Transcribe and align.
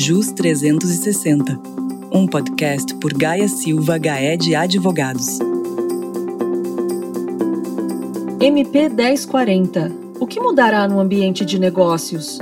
JUS 0.00 0.30
360, 0.30 1.60
um 2.12 2.24
podcast 2.24 2.94
por 3.00 3.12
Gaia 3.12 3.48
Silva 3.48 3.98
Gaé 3.98 4.36
de 4.36 4.54
Advogados. 4.54 5.40
MP 8.40 8.90
1040. 8.90 9.90
O 10.20 10.26
que 10.28 10.38
mudará 10.38 10.86
no 10.86 11.00
ambiente 11.00 11.44
de 11.44 11.58
negócios? 11.58 12.38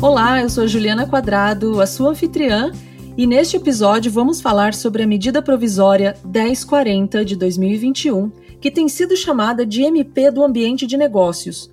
Olá, 0.00 0.40
eu 0.40 0.48
sou 0.48 0.68
Juliana 0.68 1.04
Quadrado, 1.04 1.80
a 1.80 1.86
sua 1.88 2.10
anfitriã, 2.10 2.70
e 3.16 3.26
neste 3.26 3.56
episódio 3.56 4.12
vamos 4.12 4.40
falar 4.40 4.74
sobre 4.74 5.02
a 5.02 5.06
medida 5.06 5.42
provisória 5.42 6.16
1040 6.24 7.24
de 7.24 7.34
2021, 7.34 8.30
que 8.60 8.70
tem 8.70 8.88
sido 8.88 9.16
chamada 9.16 9.66
de 9.66 9.82
MP 9.82 10.30
do 10.30 10.44
ambiente 10.44 10.86
de 10.86 10.96
negócios. 10.96 11.68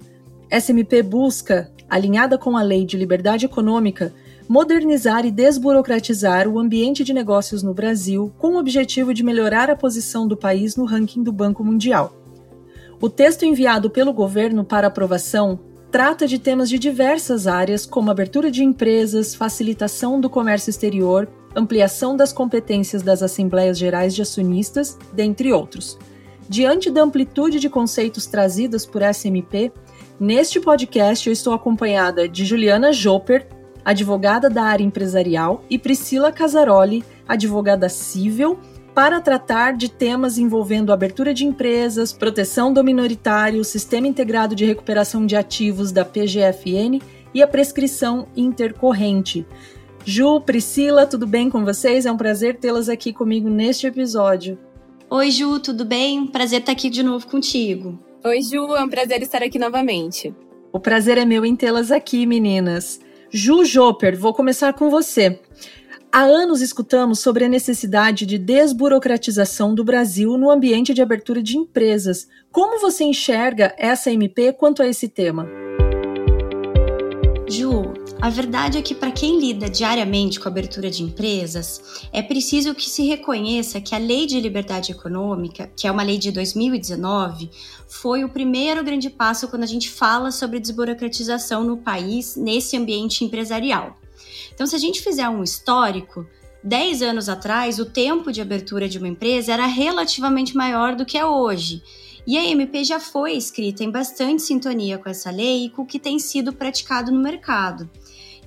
Essa 0.49 0.71
MP 0.71 1.03
busca, 1.03 1.71
alinhada 1.89 2.37
com 2.37 2.55
a 2.55 2.61
Lei 2.61 2.85
de 2.85 2.95
Liberdade 2.95 3.45
Econômica, 3.45 4.13
modernizar 4.47 5.25
e 5.25 5.31
desburocratizar 5.31 6.47
o 6.47 6.59
ambiente 6.59 7.03
de 7.03 7.13
negócios 7.13 7.63
no 7.63 7.73
Brasil 7.73 8.33
com 8.37 8.55
o 8.55 8.59
objetivo 8.59 9.13
de 9.13 9.23
melhorar 9.23 9.69
a 9.69 9.75
posição 9.75 10.27
do 10.27 10.35
país 10.35 10.75
no 10.75 10.85
ranking 10.85 11.23
do 11.23 11.31
Banco 11.31 11.63
Mundial. 11.63 12.13
O 13.01 13.09
texto 13.09 13.43
enviado 13.43 13.89
pelo 13.89 14.11
governo 14.11 14.65
para 14.65 14.87
aprovação 14.87 15.59
trata 15.91 16.27
de 16.27 16.37
temas 16.37 16.69
de 16.69 16.77
diversas 16.77 17.47
áreas, 17.47 17.85
como 17.85 18.11
abertura 18.11 18.51
de 18.51 18.63
empresas, 18.63 19.33
facilitação 19.33 20.19
do 20.19 20.29
comércio 20.29 20.69
exterior, 20.69 21.27
ampliação 21.55 22.15
das 22.15 22.31
competências 22.31 23.01
das 23.01 23.23
Assembleias 23.23 23.77
Gerais 23.77 24.13
de 24.13 24.21
Acionistas, 24.21 24.97
dentre 25.13 25.51
outros. 25.51 25.97
Diante 26.47 26.89
da 26.89 27.01
amplitude 27.01 27.59
de 27.59 27.69
conceitos 27.69 28.25
trazidos 28.25 28.85
por 28.85 29.01
SMP, 29.01 29.71
Neste 30.19 30.59
podcast, 30.59 31.29
eu 31.29 31.31
estou 31.31 31.53
acompanhada 31.53 32.27
de 32.27 32.43
Juliana 32.43 32.91
Joper, 32.91 33.47
advogada 33.85 34.49
da 34.49 34.63
área 34.63 34.83
empresarial, 34.83 35.63
e 35.69 35.79
Priscila 35.79 36.29
Casaroli, 36.29 37.05
advogada 37.25 37.87
civil, 37.87 38.59
para 38.93 39.21
tratar 39.21 39.77
de 39.77 39.89
temas 39.89 40.37
envolvendo 40.37 40.91
abertura 40.91 41.33
de 41.33 41.45
empresas, 41.45 42.11
proteção 42.11 42.73
do 42.73 42.83
minoritário, 42.83 43.63
sistema 43.63 44.07
integrado 44.07 44.55
de 44.55 44.65
recuperação 44.65 45.25
de 45.25 45.37
ativos 45.37 45.93
da 45.93 46.03
PGFN 46.03 46.99
e 47.33 47.41
a 47.41 47.47
prescrição 47.47 48.27
intercorrente. 48.35 49.47
Ju, 50.03 50.41
Priscila, 50.41 51.05
tudo 51.05 51.25
bem 51.25 51.49
com 51.49 51.63
vocês? 51.63 52.05
É 52.05 52.11
um 52.11 52.17
prazer 52.17 52.57
tê-las 52.57 52.89
aqui 52.89 53.13
comigo 53.13 53.49
neste 53.49 53.87
episódio. 53.87 54.59
Oi, 55.09 55.31
Ju, 55.31 55.61
tudo 55.61 55.85
bem? 55.85 56.27
Prazer 56.27 56.59
estar 56.59 56.73
aqui 56.73 56.89
de 56.89 57.03
novo 57.03 57.25
contigo. 57.25 58.08
Oi, 58.21 58.41
Ju, 58.41 58.75
é 58.75 58.83
um 58.83 58.89
prazer 58.89 59.21
estar 59.21 59.41
aqui 59.41 59.57
novamente. 59.57 60.35
O 60.73 60.79
prazer 60.79 61.17
é 61.17 61.23
meu 61.23 61.45
em 61.45 61.55
tê-las 61.55 61.89
aqui, 61.89 62.25
meninas. 62.25 62.99
Ju 63.31 63.63
Joper, 63.63 64.19
vou 64.19 64.33
começar 64.33 64.73
com 64.73 64.89
você. 64.89 65.39
Há 66.11 66.23
anos 66.23 66.61
escutamos 66.61 67.19
sobre 67.19 67.45
a 67.45 67.47
necessidade 67.47 68.25
de 68.25 68.37
desburocratização 68.37 69.73
do 69.73 69.85
Brasil 69.85 70.37
no 70.37 70.51
ambiente 70.51 70.93
de 70.93 71.01
abertura 71.01 71.41
de 71.41 71.57
empresas. 71.57 72.27
Como 72.51 72.81
você 72.81 73.05
enxerga 73.05 73.73
essa 73.77 74.11
MP 74.11 74.51
quanto 74.51 74.83
a 74.83 74.87
esse 74.87 75.07
tema? 75.07 75.47
Ju, 77.47 77.93
a 78.21 78.29
verdade 78.29 78.77
é 78.77 78.81
que 78.81 78.93
para 78.93 79.11
quem 79.11 79.39
lida 79.39 79.69
diariamente 79.69 80.39
com 80.39 80.49
a 80.49 80.51
abertura 80.51 80.89
de 80.89 81.03
empresas, 81.03 82.03
é 82.11 82.21
preciso 82.21 82.75
que 82.75 82.89
se 82.89 83.03
reconheça 83.03 83.79
que 83.79 83.95
a 83.95 83.97
Lei 83.97 84.25
de 84.25 84.39
Liberdade 84.41 84.91
Econômica, 84.91 85.71
que 85.73 85.87
é 85.87 85.91
uma 85.91 86.03
lei 86.03 86.17
de 86.17 86.29
2019, 86.29 87.49
foi 87.87 88.25
o 88.25 88.29
primeiro 88.29 88.83
grande 88.83 89.09
passo 89.09 89.47
quando 89.47 89.63
a 89.63 89.67
gente 89.67 89.89
fala 89.89 90.31
sobre 90.31 90.59
desburocratização 90.59 91.63
no 91.63 91.77
país 91.77 92.35
nesse 92.35 92.75
ambiente 92.75 93.23
empresarial. 93.23 93.97
Então, 94.53 94.67
se 94.67 94.75
a 94.75 94.79
gente 94.79 95.01
fizer 95.01 95.29
um 95.29 95.41
histórico, 95.41 96.27
10 96.61 97.01
anos 97.01 97.29
atrás, 97.29 97.79
o 97.79 97.85
tempo 97.85 98.33
de 98.33 98.41
abertura 98.41 98.89
de 98.89 98.97
uma 98.97 99.07
empresa 99.07 99.53
era 99.53 99.65
relativamente 99.65 100.57
maior 100.57 100.93
do 100.93 101.05
que 101.05 101.17
é 101.17 101.25
hoje. 101.25 101.81
E 102.27 102.37
a 102.37 102.43
MP 102.43 102.83
já 102.83 102.99
foi 102.99 103.33
escrita 103.33 103.83
em 103.83 103.89
bastante 103.89 104.41
sintonia 104.41 104.97
com 104.97 105.09
essa 105.09 105.31
lei 105.31 105.65
e 105.65 105.69
com 105.69 105.83
o 105.83 105.85
que 105.85 105.97
tem 105.97 106.19
sido 106.19 106.51
praticado 106.51 107.11
no 107.11 107.19
mercado. 107.19 107.89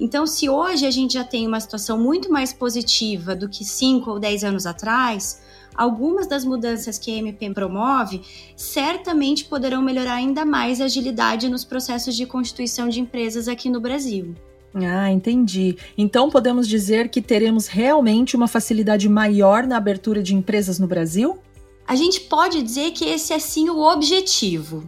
Então, 0.03 0.27
se 0.27 0.49
hoje 0.49 0.85
a 0.85 0.91
gente 0.91 1.15
já 1.15 1.23
tem 1.23 1.47
uma 1.47 1.61
situação 1.61 1.97
muito 1.97 2.29
mais 2.29 2.53
positiva 2.53 3.37
do 3.37 3.49
que 3.49 3.65
5 3.65 4.11
ou 4.11 4.19
10 4.19 4.43
anos 4.43 4.67
atrás, 4.67 5.41
algumas 5.77 6.27
das 6.27 6.45
mudanças 6.45 6.99
que 6.99 7.15
a 7.15 7.19
MP 7.19 7.49
promove 7.51 8.21
certamente 8.57 9.45
poderão 9.45 9.81
melhorar 9.81 10.15
ainda 10.15 10.45
mais 10.45 10.81
a 10.81 10.87
agilidade 10.87 11.49
nos 11.49 11.65
processos 11.65 12.17
de 12.17 12.27
constituição 12.27 12.89
de 12.89 13.01
empresas 13.01 13.47
aqui 13.47 13.71
no 13.71 13.81
Brasil. 13.81 14.35
Ah, 14.75 15.09
entendi. 15.09 15.77
Então 15.97 16.29
podemos 16.29 16.67
dizer 16.67 17.09
que 17.09 17.23
teremos 17.23 17.69
realmente 17.69 18.35
uma 18.35 18.49
facilidade 18.49 19.09
maior 19.09 19.69
na 19.69 19.77
abertura 19.77 20.21
de 20.21 20.35
empresas 20.35 20.81
no 20.81 20.89
Brasil? 20.89 21.39
A 21.87 21.95
gente 21.95 22.23
pode 22.23 22.61
dizer 22.61 22.91
que 22.91 23.05
esse 23.05 23.33
é 23.33 23.39
sim 23.39 23.71
o 23.71 23.79
objetivo. 23.79 24.83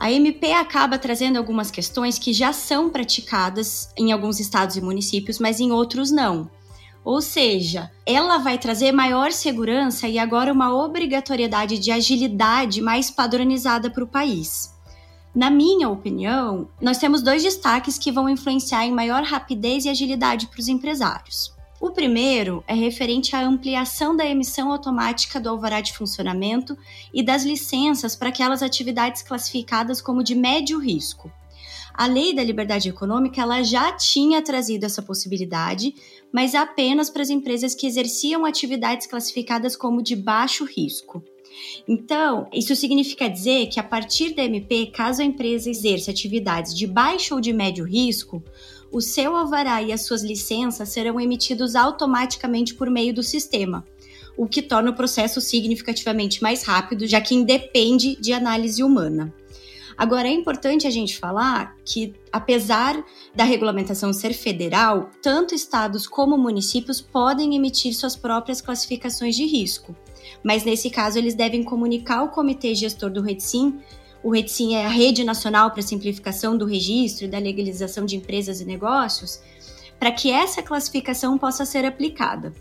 A 0.00 0.10
MP 0.10 0.54
acaba 0.54 0.98
trazendo 0.98 1.36
algumas 1.36 1.70
questões 1.70 2.18
que 2.18 2.32
já 2.32 2.54
são 2.54 2.88
praticadas 2.88 3.92
em 3.98 4.12
alguns 4.12 4.40
estados 4.40 4.76
e 4.76 4.80
municípios, 4.80 5.38
mas 5.38 5.60
em 5.60 5.70
outros 5.70 6.10
não. 6.10 6.50
Ou 7.04 7.20
seja, 7.20 7.90
ela 8.06 8.38
vai 8.38 8.56
trazer 8.56 8.92
maior 8.92 9.30
segurança 9.30 10.08
e 10.08 10.18
agora 10.18 10.54
uma 10.54 10.74
obrigatoriedade 10.74 11.78
de 11.78 11.92
agilidade 11.92 12.80
mais 12.80 13.10
padronizada 13.10 13.90
para 13.90 14.02
o 14.02 14.08
país. 14.08 14.74
Na 15.34 15.50
minha 15.50 15.90
opinião, 15.90 16.70
nós 16.80 16.96
temos 16.96 17.20
dois 17.20 17.42
destaques 17.42 17.98
que 17.98 18.10
vão 18.10 18.26
influenciar 18.26 18.86
em 18.86 18.92
maior 18.92 19.22
rapidez 19.22 19.84
e 19.84 19.90
agilidade 19.90 20.46
para 20.46 20.60
os 20.60 20.68
empresários. 20.68 21.54
O 21.80 21.92
primeiro 21.92 22.62
é 22.68 22.74
referente 22.74 23.34
à 23.34 23.40
ampliação 23.40 24.14
da 24.14 24.26
emissão 24.26 24.70
automática 24.70 25.40
do 25.40 25.48
alvará 25.48 25.80
de 25.80 25.94
funcionamento 25.94 26.76
e 27.12 27.22
das 27.22 27.42
licenças 27.42 28.14
para 28.14 28.28
aquelas 28.28 28.62
atividades 28.62 29.22
classificadas 29.22 30.02
como 30.02 30.22
de 30.22 30.34
médio 30.34 30.78
risco. 30.78 31.32
A 31.94 32.06
Lei 32.06 32.34
da 32.34 32.44
Liberdade 32.44 32.90
Econômica 32.90 33.40
ela 33.40 33.62
já 33.62 33.92
tinha 33.92 34.42
trazido 34.42 34.84
essa 34.84 35.00
possibilidade, 35.00 35.94
mas 36.30 36.54
apenas 36.54 37.08
para 37.08 37.22
as 37.22 37.30
empresas 37.30 37.74
que 37.74 37.86
exerciam 37.86 38.44
atividades 38.44 39.06
classificadas 39.06 39.74
como 39.74 40.02
de 40.02 40.14
baixo 40.14 40.66
risco. 40.66 41.24
Então, 41.88 42.46
isso 42.52 42.76
significa 42.76 43.28
dizer 43.28 43.66
que 43.66 43.80
a 43.80 43.82
partir 43.82 44.34
da 44.34 44.44
MP, 44.44 44.86
caso 44.94 45.20
a 45.20 45.24
empresa 45.24 45.70
exerça 45.70 46.10
atividades 46.10 46.74
de 46.74 46.86
baixo 46.86 47.34
ou 47.34 47.40
de 47.40 47.52
médio 47.52 47.84
risco, 47.84 48.42
o 48.92 49.00
seu 49.00 49.36
alvará 49.36 49.82
e 49.82 49.92
as 49.92 50.02
suas 50.02 50.22
licenças 50.22 50.88
serão 50.88 51.20
emitidos 51.20 51.76
automaticamente 51.76 52.74
por 52.74 52.90
meio 52.90 53.14
do 53.14 53.22
sistema, 53.22 53.84
o 54.36 54.46
que 54.46 54.62
torna 54.62 54.90
o 54.90 54.96
processo 54.96 55.40
significativamente 55.40 56.42
mais 56.42 56.62
rápido, 56.62 57.06
já 57.06 57.20
que 57.20 57.34
independe 57.34 58.16
de 58.16 58.32
análise 58.32 58.82
humana. 58.82 59.32
Agora, 60.00 60.28
é 60.28 60.32
importante 60.32 60.86
a 60.86 60.90
gente 60.90 61.18
falar 61.18 61.76
que, 61.84 62.14
apesar 62.32 63.04
da 63.34 63.44
regulamentação 63.44 64.14
ser 64.14 64.32
federal, 64.32 65.10
tanto 65.20 65.54
estados 65.54 66.06
como 66.06 66.38
municípios 66.38 67.02
podem 67.02 67.54
emitir 67.54 67.94
suas 67.94 68.16
próprias 68.16 68.62
classificações 68.62 69.36
de 69.36 69.44
risco. 69.44 69.94
Mas, 70.42 70.64
nesse 70.64 70.88
caso, 70.88 71.18
eles 71.18 71.34
devem 71.34 71.62
comunicar 71.62 72.20
ao 72.20 72.30
comitê 72.30 72.74
gestor 72.74 73.10
do 73.10 73.20
REDSIM 73.20 73.78
o 74.22 74.30
REDSIM 74.30 74.74
é 74.74 74.84
a 74.84 74.88
Rede 74.88 75.24
Nacional 75.24 75.70
para 75.70 75.80
a 75.80 75.82
Simplificação 75.82 76.56
do 76.56 76.66
Registro 76.66 77.24
e 77.24 77.28
da 77.28 77.38
Legalização 77.38 78.04
de 78.04 78.16
Empresas 78.16 78.60
e 78.60 78.64
Negócios, 78.64 79.40
para 79.98 80.12
que 80.12 80.30
essa 80.30 80.62
classificação 80.62 81.38
possa 81.38 81.64
ser 81.64 81.84
aplicada. 81.84 82.52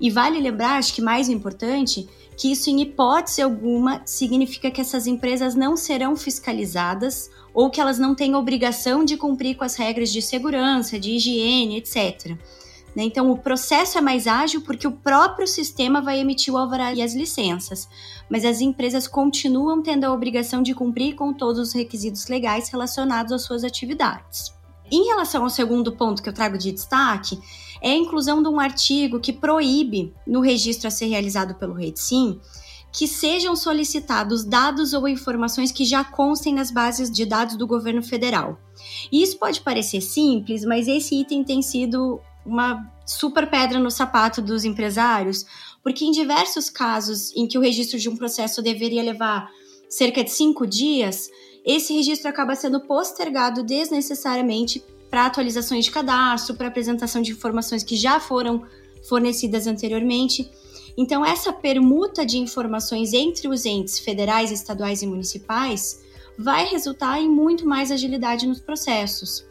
E 0.00 0.10
vale 0.10 0.40
lembrar, 0.40 0.78
acho 0.78 0.94
que 0.94 1.02
mais 1.02 1.28
importante, 1.28 2.08
que 2.36 2.52
isso 2.52 2.70
em 2.70 2.82
hipótese 2.82 3.42
alguma 3.42 4.02
significa 4.04 4.70
que 4.70 4.80
essas 4.80 5.06
empresas 5.06 5.54
não 5.54 5.76
serão 5.76 6.14
fiscalizadas 6.14 7.30
ou 7.52 7.68
que 7.68 7.80
elas 7.80 7.98
não 7.98 8.14
têm 8.14 8.36
obrigação 8.36 9.04
de 9.04 9.16
cumprir 9.16 9.56
com 9.56 9.64
as 9.64 9.74
regras 9.74 10.12
de 10.12 10.22
segurança, 10.22 11.00
de 11.00 11.12
higiene, 11.12 11.78
etc. 11.78 12.36
Né? 12.98 13.04
Então, 13.04 13.30
o 13.30 13.38
processo 13.38 13.96
é 13.96 14.00
mais 14.00 14.26
ágil 14.26 14.62
porque 14.62 14.84
o 14.84 14.90
próprio 14.90 15.46
sistema 15.46 16.02
vai 16.02 16.18
emitir 16.18 16.52
o 16.52 16.56
alvará 16.56 16.92
e 16.92 17.00
as 17.00 17.14
licenças, 17.14 17.88
mas 18.28 18.44
as 18.44 18.60
empresas 18.60 19.06
continuam 19.06 19.80
tendo 19.80 20.02
a 20.02 20.12
obrigação 20.12 20.64
de 20.64 20.74
cumprir 20.74 21.14
com 21.14 21.32
todos 21.32 21.68
os 21.68 21.72
requisitos 21.72 22.26
legais 22.26 22.68
relacionados 22.70 23.32
às 23.32 23.42
suas 23.42 23.62
atividades. 23.62 24.52
Em 24.90 25.04
relação 25.04 25.44
ao 25.44 25.48
segundo 25.48 25.92
ponto 25.92 26.20
que 26.20 26.28
eu 26.28 26.32
trago 26.32 26.58
de 26.58 26.72
destaque, 26.72 27.38
é 27.80 27.90
a 27.90 27.96
inclusão 27.96 28.42
de 28.42 28.48
um 28.48 28.58
artigo 28.58 29.20
que 29.20 29.32
proíbe, 29.32 30.12
no 30.26 30.40
registro 30.40 30.88
a 30.88 30.90
ser 30.90 31.06
realizado 31.06 31.54
pelo 31.54 31.74
REDSIM, 31.74 32.40
que 32.90 33.06
sejam 33.06 33.54
solicitados 33.54 34.44
dados 34.44 34.92
ou 34.92 35.06
informações 35.06 35.70
que 35.70 35.84
já 35.84 36.02
constem 36.02 36.52
nas 36.52 36.72
bases 36.72 37.08
de 37.08 37.24
dados 37.24 37.54
do 37.54 37.64
governo 37.64 38.02
federal. 38.02 38.58
E 39.12 39.22
isso 39.22 39.38
pode 39.38 39.60
parecer 39.60 40.00
simples, 40.00 40.64
mas 40.64 40.88
esse 40.88 41.14
item 41.14 41.44
tem 41.44 41.62
sido 41.62 42.20
uma 42.48 42.90
super 43.06 43.48
pedra 43.48 43.78
no 43.78 43.90
sapato 43.90 44.42
dos 44.42 44.64
empresários, 44.64 45.46
porque 45.82 46.04
em 46.04 46.10
diversos 46.10 46.68
casos 46.68 47.34
em 47.36 47.46
que 47.46 47.56
o 47.56 47.60
registro 47.60 47.98
de 47.98 48.08
um 48.08 48.16
processo 48.16 48.60
deveria 48.60 49.02
levar 49.02 49.48
cerca 49.88 50.22
de 50.22 50.30
cinco 50.30 50.66
dias, 50.66 51.30
esse 51.64 51.94
registro 51.94 52.28
acaba 52.28 52.54
sendo 52.54 52.80
postergado 52.80 53.62
desnecessariamente 53.62 54.82
para 55.10 55.26
atualizações 55.26 55.84
de 55.84 55.90
cadastro, 55.90 56.54
para 56.54 56.68
apresentação 56.68 57.22
de 57.22 57.32
informações 57.32 57.82
que 57.82 57.96
já 57.96 58.20
foram 58.20 58.64
fornecidas 59.08 59.66
anteriormente. 59.66 60.50
Então, 60.96 61.24
essa 61.24 61.52
permuta 61.52 62.26
de 62.26 62.38
informações 62.38 63.12
entre 63.12 63.48
os 63.48 63.64
entes 63.64 63.98
federais, 63.98 64.50
estaduais 64.50 65.02
e 65.02 65.06
municipais 65.06 66.02
vai 66.38 66.66
resultar 66.66 67.20
em 67.20 67.28
muito 67.28 67.66
mais 67.66 67.90
agilidade 67.90 68.46
nos 68.46 68.60
processos. 68.60 69.44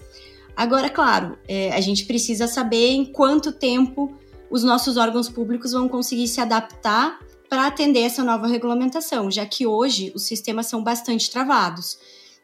Agora, 0.57 0.89
claro, 0.89 1.37
é, 1.47 1.71
a 1.71 1.79
gente 1.79 2.05
precisa 2.05 2.47
saber 2.47 2.89
em 2.89 3.05
quanto 3.05 3.51
tempo 3.51 4.17
os 4.49 4.63
nossos 4.63 4.97
órgãos 4.97 5.29
públicos 5.29 5.71
vão 5.71 5.87
conseguir 5.87 6.27
se 6.27 6.41
adaptar 6.41 7.19
para 7.47 7.67
atender 7.67 7.99
essa 7.99 8.23
nova 8.23 8.47
regulamentação, 8.47 9.29
já 9.29 9.45
que 9.45 9.67
hoje 9.67 10.11
os 10.15 10.23
sistemas 10.23 10.65
são 10.65 10.83
bastante 10.83 11.29
travados, 11.29 11.99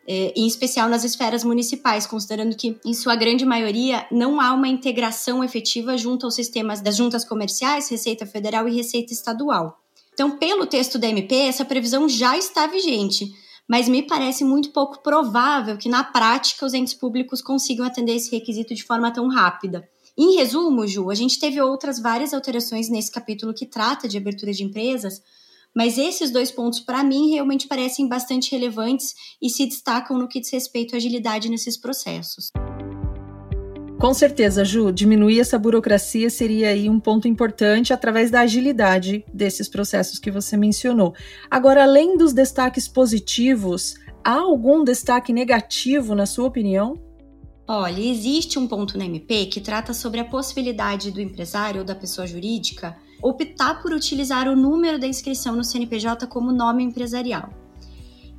é, 0.08 0.32
em 0.36 0.46
especial 0.46 0.88
nas 0.88 1.04
esferas 1.04 1.44
municipais, 1.44 2.06
considerando 2.06 2.56
que, 2.56 2.78
em 2.86 2.94
sua 2.94 3.16
grande 3.16 3.46
maioria, 3.46 4.06
não 4.12 4.40
há 4.40 4.54
uma 4.54 4.68
integração 4.68 5.44
efetiva 5.44 5.98
junto 5.98 6.28
aos 6.28 6.36
sistemas 6.36 6.82
das 6.82 6.96
juntas 6.96 7.26
comerciais, 7.26 7.90
Receita 7.90 8.28
Federal 8.28 8.68
e 8.70 8.76
Receita 8.76 9.12
Estadual. 9.12 9.80
Então, 10.14 10.38
pelo 10.38 10.68
texto 10.68 11.00
da 11.00 11.08
MP, 11.08 11.34
essa 11.34 11.66
previsão 11.66 12.08
já 12.08 12.38
está 12.38 12.68
vigente, 12.68 13.34
mas 13.70 13.88
me 13.88 14.04
parece 14.04 14.44
muito 14.44 14.72
pouco 14.72 15.02
provável 15.02 15.78
que 15.78 15.90
na 15.90 16.04
prática 16.04 16.66
os 16.66 16.74
entes 16.74 16.94
públicos 16.94 17.42
consigam 17.42 17.86
atender 17.86 18.16
esse 18.16 18.32
requisito 18.32 18.74
de 18.76 18.84
forma 18.84 19.12
tão 19.12 19.28
rápida. 19.28 19.88
Em 20.18 20.36
resumo, 20.36 20.86
Ju, 20.86 21.10
a 21.10 21.16
gente 21.16 21.40
teve 21.40 21.60
outras 21.60 22.00
várias 22.00 22.34
alterações 22.34 22.90
nesse 22.90 23.12
capítulo 23.12 23.54
que 23.54 23.66
trata 23.66 24.08
de 24.08 24.18
abertura 24.18 24.52
de 24.52 24.64
empresas, 24.64 25.22
mas 25.76 25.98
esses 25.98 26.30
dois 26.30 26.52
pontos, 26.52 26.82
para 26.82 27.04
mim, 27.04 27.32
realmente 27.32 27.68
parecem 27.68 28.08
bastante 28.08 28.52
relevantes 28.52 29.16
e 29.42 29.50
se 29.50 29.66
destacam 29.66 30.18
no 30.18 30.28
que 30.28 30.40
diz 30.40 30.52
respeito 30.52 30.94
à 30.94 30.98
agilidade 30.98 31.50
nesses 31.50 31.78
processos. 31.78 32.52
Com 34.04 34.14
certeza, 34.14 34.66
Ju, 34.66 34.92
diminuir 34.92 35.40
essa 35.40 35.58
burocracia 35.58 36.30
seria 36.30 36.68
aí 36.68 36.90
um 36.90 37.00
ponto 37.00 37.26
importante 37.26 37.94
através 37.94 38.30
da 38.30 38.42
agilidade 38.42 39.24
desses 39.34 39.70
processos 39.70 40.20
que 40.20 40.30
você 40.30 40.58
mencionou. 40.58 41.16
Agora, 41.50 41.84
além 41.84 42.18
dos 42.18 42.34
destaques 42.34 42.86
positivos, 42.86 43.96
há 44.22 44.40
algum 44.40 44.84
destaque 44.84 45.32
negativo, 45.32 46.16
na 46.16 46.26
sua 46.26 46.48
opinião? 46.48 47.02
Olha, 47.66 48.02
existe 48.02 48.60
um 48.60 48.68
ponto 48.68 48.98
na 48.98 49.06
MP 49.06 49.46
que 49.46 49.62
trata 49.62 49.94
sobre 49.94 50.20
a 50.20 50.26
possibilidade 50.26 51.10
do 51.10 51.22
empresário 51.22 51.80
ou 51.80 51.86
da 51.86 51.96
pessoa 51.96 52.28
jurídica 52.28 52.98
optar 53.22 53.82
por 53.82 53.94
utilizar 53.94 54.50
o 54.50 54.56
número 54.58 55.00
da 55.00 55.08
inscrição 55.08 55.56
no 55.56 55.64
CNPJ 55.64 56.28
como 56.28 56.52
nome 56.52 56.84
empresarial. 56.84 57.63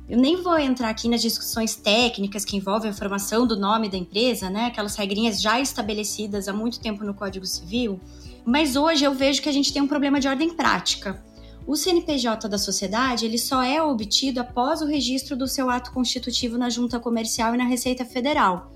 Eu 0.07 0.19
nem 0.19 0.41
vou 0.41 0.57
entrar 0.59 0.89
aqui 0.89 1.09
nas 1.09 1.21
discussões 1.21 1.75
técnicas 1.75 2.45
que 2.45 2.55
envolvem 2.55 2.91
a 2.91 2.93
formação 2.93 3.47
do 3.47 3.59
nome 3.59 3.89
da 3.89 3.97
empresa, 3.97 4.51
né? 4.51 4.67
Aquelas 4.67 4.95
regrinhas 4.95 5.41
já 5.41 5.59
estabelecidas 5.59 6.47
há 6.47 6.53
muito 6.53 6.79
tempo 6.79 7.03
no 7.03 7.15
Código 7.15 7.45
Civil. 7.45 7.99
Mas 8.45 8.75
hoje 8.75 9.03
eu 9.03 9.15
vejo 9.15 9.41
que 9.41 9.49
a 9.49 9.51
gente 9.51 9.73
tem 9.73 9.81
um 9.81 9.87
problema 9.87 10.19
de 10.19 10.27
ordem 10.27 10.53
prática. 10.53 11.23
O 11.65 11.75
CNPJ 11.75 12.47
da 12.47 12.59
sociedade 12.59 13.25
ele 13.25 13.39
só 13.39 13.63
é 13.63 13.81
obtido 13.81 14.39
após 14.39 14.83
o 14.83 14.85
registro 14.85 15.35
do 15.35 15.47
seu 15.47 15.71
ato 15.71 15.91
constitutivo 15.91 16.55
na 16.55 16.69
Junta 16.69 16.99
Comercial 16.99 17.55
e 17.55 17.57
na 17.57 17.65
Receita 17.65 18.05
Federal. 18.05 18.71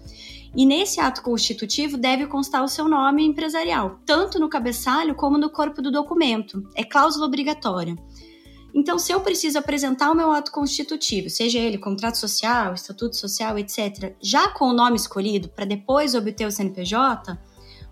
E 0.56 0.66
nesse 0.66 1.00
ato 1.00 1.22
constitutivo 1.22 1.96
deve 1.96 2.26
constar 2.26 2.64
o 2.64 2.68
seu 2.68 2.88
nome 2.88 3.24
empresarial, 3.24 4.00
tanto 4.04 4.40
no 4.40 4.50
cabeçalho 4.50 5.14
como 5.14 5.38
no 5.38 5.52
corpo 5.52 5.80
do 5.80 5.92
documento. 5.92 6.68
É 6.74 6.84
cláusula 6.84 7.28
obrigatória. 7.28 7.96
Então, 8.74 9.00
se 9.00 9.12
eu 9.12 9.20
preciso 9.22 9.58
apresentar 9.58 10.12
o 10.12 10.16
meu 10.16 10.32
ato 10.32 10.52
constitutivo, 10.52 11.30
seja 11.30 11.58
ele 11.58 11.78
contrato 11.78 12.16
social, 12.18 12.74
estatuto 12.74 13.16
social, 13.16 13.58
etc., 13.58 14.14
já 14.22 14.50
com 14.50 14.66
o 14.66 14.74
nome 14.74 14.96
escolhido 14.96 15.50
para 15.50 15.66
depois 15.66 16.14
obter 16.14 16.46
o 16.46 16.52
CNPJ, 16.52 17.38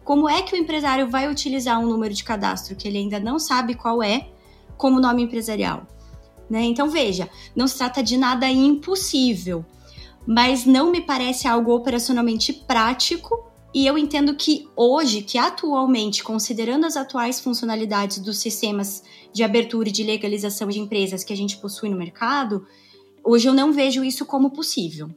como 0.03 0.29
é 0.29 0.41
que 0.41 0.53
o 0.53 0.57
empresário 0.57 1.09
vai 1.09 1.29
utilizar 1.29 1.79
um 1.79 1.87
número 1.87 2.13
de 2.13 2.23
cadastro 2.23 2.75
que 2.75 2.87
ele 2.87 2.97
ainda 2.97 3.19
não 3.19 3.39
sabe 3.39 3.75
qual 3.75 4.01
é 4.01 4.29
como 4.77 5.01
nome 5.01 5.23
empresarial? 5.23 5.85
Né? 6.49 6.63
Então, 6.63 6.89
veja, 6.89 7.29
não 7.55 7.67
se 7.67 7.77
trata 7.77 8.01
de 8.01 8.15
nada 8.15 8.47
impossível, 8.47 9.65
mas 10.25 10.65
não 10.65 10.91
me 10.91 11.01
parece 11.01 11.47
algo 11.47 11.73
operacionalmente 11.73 12.53
prático 12.53 13.46
e 13.73 13.85
eu 13.85 13.97
entendo 13.97 14.35
que 14.35 14.67
hoje, 14.75 15.21
que 15.21 15.37
atualmente, 15.37 16.23
considerando 16.23 16.85
as 16.85 16.95
atuais 16.95 17.39
funcionalidades 17.39 18.19
dos 18.19 18.37
sistemas 18.37 19.03
de 19.33 19.43
abertura 19.43 19.89
e 19.89 19.91
de 19.91 20.03
legalização 20.03 20.67
de 20.69 20.79
empresas 20.79 21.23
que 21.23 21.33
a 21.33 21.37
gente 21.37 21.57
possui 21.57 21.89
no 21.89 21.97
mercado, 21.97 22.65
hoje 23.23 23.47
eu 23.47 23.53
não 23.53 23.73
vejo 23.73 24.03
isso 24.03 24.25
como 24.25 24.51
possível. 24.51 25.09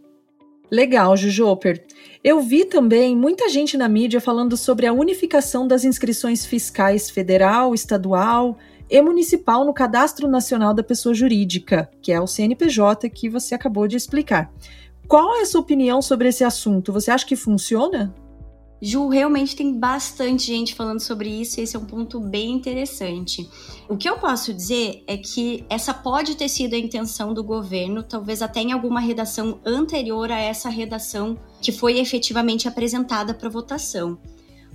Legal, 0.70 1.17
Jujoper. 1.17 1.85
Eu 2.23 2.41
vi 2.41 2.64
também 2.64 3.17
muita 3.17 3.49
gente 3.49 3.76
na 3.76 3.88
mídia 3.88 4.20
falando 4.20 4.56
sobre 4.56 4.87
a 4.87 4.93
unificação 4.93 5.67
das 5.67 5.85
inscrições 5.85 6.46
fiscais 6.46 7.11
federal, 7.11 7.75
estadual 7.75 8.56
e 8.88 9.00
municipal 9.03 9.64
no 9.64 9.73
Cadastro 9.73 10.29
Nacional 10.29 10.75
da 10.75 10.82
Pessoa 10.82 11.14
Jurídica, 11.14 11.91
que 12.03 12.12
é 12.12 12.20
o 12.20 12.26
CNPJ 12.26 13.08
que 13.11 13.29
você 13.29 13.55
acabou 13.55 13.88
de 13.88 13.96
explicar. 13.96 14.53
Qual 15.08 15.37
é 15.37 15.41
a 15.41 15.46
sua 15.46 15.61
opinião 15.61 16.00
sobre 16.00 16.29
esse 16.29 16.44
assunto? 16.44 16.93
Você 16.93 17.11
acha 17.11 17.26
que 17.26 17.35
funciona? 17.35 18.14
Ju, 18.82 19.09
realmente 19.09 19.55
tem 19.55 19.79
bastante 19.79 20.47
gente 20.47 20.75
falando 20.75 21.00
sobre 21.00 21.29
isso 21.29 21.61
e 21.61 21.62
esse 21.62 21.77
é 21.77 21.79
um 21.79 21.85
ponto 21.85 22.19
bem 22.19 22.53
interessante. 22.53 23.49
O 23.87 23.97
que 23.97 24.09
eu 24.09 24.17
posso 24.17 24.55
dizer 24.55 25.05
é 25.06 25.19
que 25.19 25.67
essa 25.69 25.93
pode 25.93 26.35
ter 26.35 26.49
sido 26.49 26.75
a 26.75 26.79
intenção 26.79 27.35
do 27.35 27.44
governo, 27.44 28.03
talvez 28.03 28.41
até 28.41 28.61
em 28.61 28.73
alguma 28.73 28.99
redação 28.99 29.61
anterior 29.67 30.32
a 30.32 30.38
essa 30.41 30.71
redação 30.71 31.38
que 31.61 31.73
foi 31.73 31.99
efetivamente 31.99 32.67
apresentada 32.67 33.35
para 33.35 33.50
votação. 33.50 34.19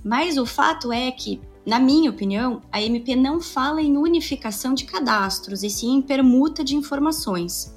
Mas 0.04 0.38
o 0.38 0.46
fato 0.46 0.92
é 0.92 1.10
que, 1.10 1.40
na 1.66 1.80
minha 1.80 2.08
opinião, 2.08 2.62
a 2.70 2.80
MP 2.80 3.16
não 3.16 3.40
fala 3.40 3.82
em 3.82 3.96
unificação 3.96 4.72
de 4.72 4.84
cadastros, 4.84 5.64
e 5.64 5.70
sim 5.70 5.96
em 5.96 6.02
permuta 6.02 6.62
de 6.62 6.76
informações. 6.76 7.75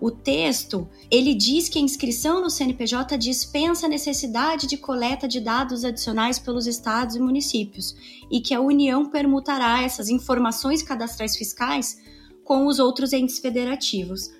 O 0.00 0.10
texto, 0.10 0.88
ele 1.10 1.34
diz 1.34 1.68
que 1.68 1.78
a 1.78 1.82
inscrição 1.82 2.40
no 2.40 2.50
CNPJ 2.50 3.16
dispensa 3.16 3.86
a 3.86 3.88
necessidade 3.88 4.66
de 4.66 4.76
coleta 4.76 5.26
de 5.26 5.40
dados 5.40 5.84
adicionais 5.84 6.38
pelos 6.38 6.66
estados 6.66 7.16
e 7.16 7.20
municípios 7.20 7.94
e 8.30 8.40
que 8.40 8.52
a 8.52 8.60
União 8.60 9.08
permutará 9.08 9.82
essas 9.82 10.08
informações 10.08 10.82
cadastrais 10.82 11.36
fiscais 11.36 11.98
com 12.42 12.66
os 12.66 12.78
outros 12.78 13.12
entes 13.12 13.38
federativos. 13.38 14.30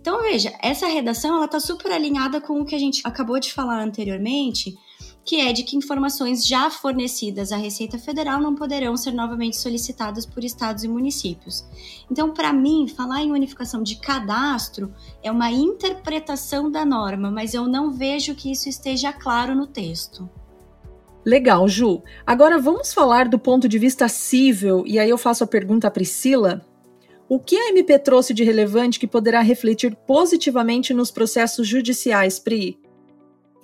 Então, 0.00 0.22
veja, 0.22 0.52
essa 0.62 0.86
redação 0.86 1.36
ela 1.36 1.46
está 1.46 1.60
super 1.60 1.92
alinhada 1.92 2.40
com 2.40 2.60
o 2.60 2.64
que 2.64 2.74
a 2.74 2.78
gente 2.78 3.02
acabou 3.04 3.38
de 3.38 3.52
falar 3.52 3.82
anteriormente, 3.82 4.76
que 5.26 5.40
é 5.40 5.52
de 5.52 5.64
que 5.64 5.76
informações 5.76 6.46
já 6.46 6.70
fornecidas 6.70 7.50
à 7.50 7.56
Receita 7.56 7.98
Federal 7.98 8.40
não 8.40 8.54
poderão 8.54 8.96
ser 8.96 9.10
novamente 9.10 9.56
solicitadas 9.56 10.24
por 10.24 10.44
estados 10.44 10.84
e 10.84 10.88
municípios. 10.88 11.66
Então, 12.08 12.32
para 12.32 12.52
mim, 12.52 12.86
falar 12.86 13.22
em 13.22 13.32
unificação 13.32 13.82
de 13.82 13.96
cadastro 13.96 14.94
é 15.24 15.32
uma 15.32 15.50
interpretação 15.50 16.70
da 16.70 16.84
norma, 16.84 17.28
mas 17.28 17.54
eu 17.54 17.66
não 17.66 17.90
vejo 17.90 18.36
que 18.36 18.52
isso 18.52 18.68
esteja 18.68 19.12
claro 19.12 19.52
no 19.52 19.66
texto. 19.66 20.30
Legal, 21.24 21.68
Ju. 21.68 22.04
Agora 22.24 22.56
vamos 22.56 22.94
falar 22.94 23.28
do 23.28 23.36
ponto 23.36 23.68
de 23.68 23.80
vista 23.80 24.06
civil, 24.06 24.84
e 24.86 24.96
aí 24.96 25.10
eu 25.10 25.18
faço 25.18 25.42
a 25.42 25.46
pergunta 25.48 25.88
à 25.88 25.90
Priscila. 25.90 26.64
O 27.28 27.40
que 27.40 27.56
a 27.56 27.70
MP 27.70 27.98
trouxe 27.98 28.32
de 28.32 28.44
relevante 28.44 29.00
que 29.00 29.08
poderá 29.08 29.40
refletir 29.40 29.96
positivamente 30.06 30.94
nos 30.94 31.10
processos 31.10 31.66
judiciais, 31.66 32.38
Pri? 32.38 32.78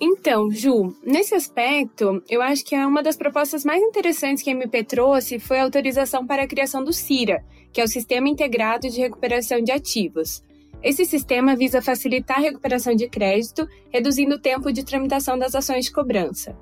Então, 0.05 0.51
Ju, 0.51 0.93
nesse 1.01 1.33
aspecto, 1.33 2.21
eu 2.29 2.41
acho 2.41 2.65
que 2.65 2.75
é 2.75 2.85
uma 2.85 3.01
das 3.01 3.15
propostas 3.15 3.63
mais 3.63 3.81
interessantes 3.81 4.43
que 4.43 4.49
a 4.49 4.53
MP 4.53 4.83
trouxe 4.83 5.39
foi 5.39 5.59
a 5.59 5.63
autorização 5.63 6.27
para 6.27 6.43
a 6.43 6.47
criação 6.47 6.83
do 6.83 6.91
CIRA, 6.91 7.41
que 7.71 7.79
é 7.79 7.85
o 7.85 7.87
Sistema 7.87 8.27
Integrado 8.27 8.89
de 8.89 8.99
Recuperação 8.99 9.61
de 9.61 9.71
Ativos. 9.71 10.43
Esse 10.83 11.05
sistema 11.05 11.55
visa 11.55 11.81
facilitar 11.81 12.39
a 12.39 12.41
recuperação 12.41 12.93
de 12.93 13.07
crédito, 13.07 13.65
reduzindo 13.93 14.35
o 14.35 14.39
tempo 14.39 14.73
de 14.73 14.83
tramitação 14.83 15.39
das 15.39 15.55
ações 15.55 15.85
de 15.85 15.93
cobrança. 15.93 16.53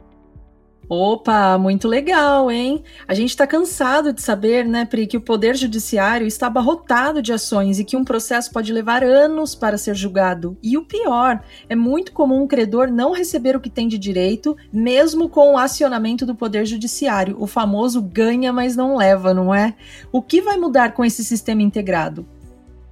Opa, 0.94 1.58
muito 1.58 1.88
legal, 1.88 2.52
hein? 2.52 2.84
A 3.08 3.14
gente 3.14 3.30
está 3.30 3.48
cansado 3.48 4.12
de 4.12 4.22
saber, 4.22 4.66
né, 4.66 4.84
Pri, 4.84 5.08
que 5.08 5.16
o 5.16 5.22
Poder 5.22 5.56
Judiciário 5.56 6.28
está 6.28 6.48
abarrotado 6.48 7.22
de 7.22 7.32
ações 7.32 7.80
e 7.80 7.86
que 7.86 7.96
um 7.96 8.04
processo 8.04 8.52
pode 8.52 8.74
levar 8.74 9.02
anos 9.02 9.56
para 9.56 9.78
ser 9.78 9.96
julgado. 9.96 10.58
E 10.62 10.78
o 10.78 10.84
pior, 10.84 11.42
é 11.70 11.78
muito 11.78 12.12
comum 12.12 12.44
um 12.44 12.48
credor 12.48 12.92
não 12.92 13.14
receber 13.14 13.56
o 13.56 13.62
que 13.62 13.70
tem 13.70 13.88
de 13.88 13.98
direito, 13.98 14.58
mesmo 14.70 15.30
com 15.30 15.54
o 15.54 15.58
acionamento 15.58 16.26
do 16.26 16.36
Poder 16.36 16.66
Judiciário. 16.66 17.38
O 17.40 17.48
famoso 17.48 18.02
ganha, 18.02 18.52
mas 18.52 18.76
não 18.76 18.98
leva, 18.98 19.34
não 19.34 19.56
é? 19.56 19.74
O 20.12 20.22
que 20.22 20.42
vai 20.42 20.58
mudar 20.58 20.92
com 20.92 21.06
esse 21.06 21.24
sistema 21.24 21.62
integrado? 21.62 22.28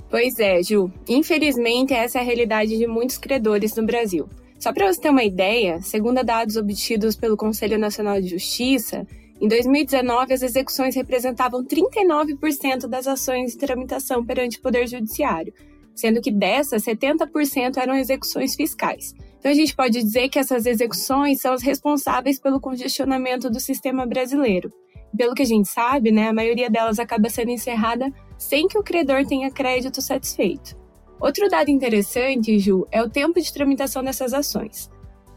Pois 0.10 0.40
é, 0.40 0.64
Ju. 0.64 0.90
Infelizmente, 1.06 1.94
essa 1.94 2.20
é 2.20 2.22
a 2.22 2.24
realidade 2.24 2.78
de 2.78 2.88
muitos 2.88 3.18
credores 3.18 3.76
no 3.76 3.86
Brasil. 3.86 4.30
Só 4.60 4.74
para 4.74 4.92
você 4.92 5.00
ter 5.00 5.10
uma 5.10 5.24
ideia, 5.24 5.82
segundo 5.82 6.22
dados 6.22 6.58
obtidos 6.58 7.16
pelo 7.16 7.38
Conselho 7.38 7.80
Nacional 7.80 8.20
de 8.20 8.28
Justiça, 8.28 9.08
em 9.40 9.48
2019 9.48 10.34
as 10.34 10.42
execuções 10.42 10.96
representavam 10.96 11.64
39% 11.64 12.86
das 12.86 13.08
ações 13.08 13.54
de 13.54 13.58
tramitação 13.58 14.26
perante 14.26 14.58
o 14.58 14.62
Poder 14.62 14.86
Judiciário, 14.86 15.54
sendo 15.96 16.20
que 16.20 16.30
dessas, 16.30 16.84
70% 16.84 17.78
eram 17.78 17.96
execuções 17.96 18.54
fiscais. 18.54 19.14
Então 19.40 19.50
a 19.50 19.56
gente 19.56 19.74
pode 19.74 20.04
dizer 20.04 20.28
que 20.28 20.38
essas 20.38 20.66
execuções 20.66 21.40
são 21.40 21.54
as 21.54 21.64
responsáveis 21.64 22.38
pelo 22.38 22.60
congestionamento 22.60 23.50
do 23.50 23.62
sistema 23.62 24.06
brasileiro. 24.06 24.74
Pelo 25.16 25.34
que 25.34 25.42
a 25.42 25.46
gente 25.46 25.70
sabe, 25.70 26.12
né, 26.12 26.28
a 26.28 26.34
maioria 26.34 26.70
delas 26.70 27.00
acaba 27.00 27.30
sendo 27.30 27.52
encerrada 27.52 28.12
sem 28.38 28.68
que 28.68 28.78
o 28.78 28.84
credor 28.84 29.26
tenha 29.26 29.50
crédito 29.50 30.02
satisfeito. 30.02 30.78
Outro 31.20 31.50
dado 31.50 31.70
interessante, 31.70 32.58
Ju, 32.60 32.88
é 32.92 33.02
o 33.04 33.10
tempo 33.10 33.42
de 33.42 33.52
tramitação 33.52 34.04
dessas 34.04 34.34
ações. 34.34 34.90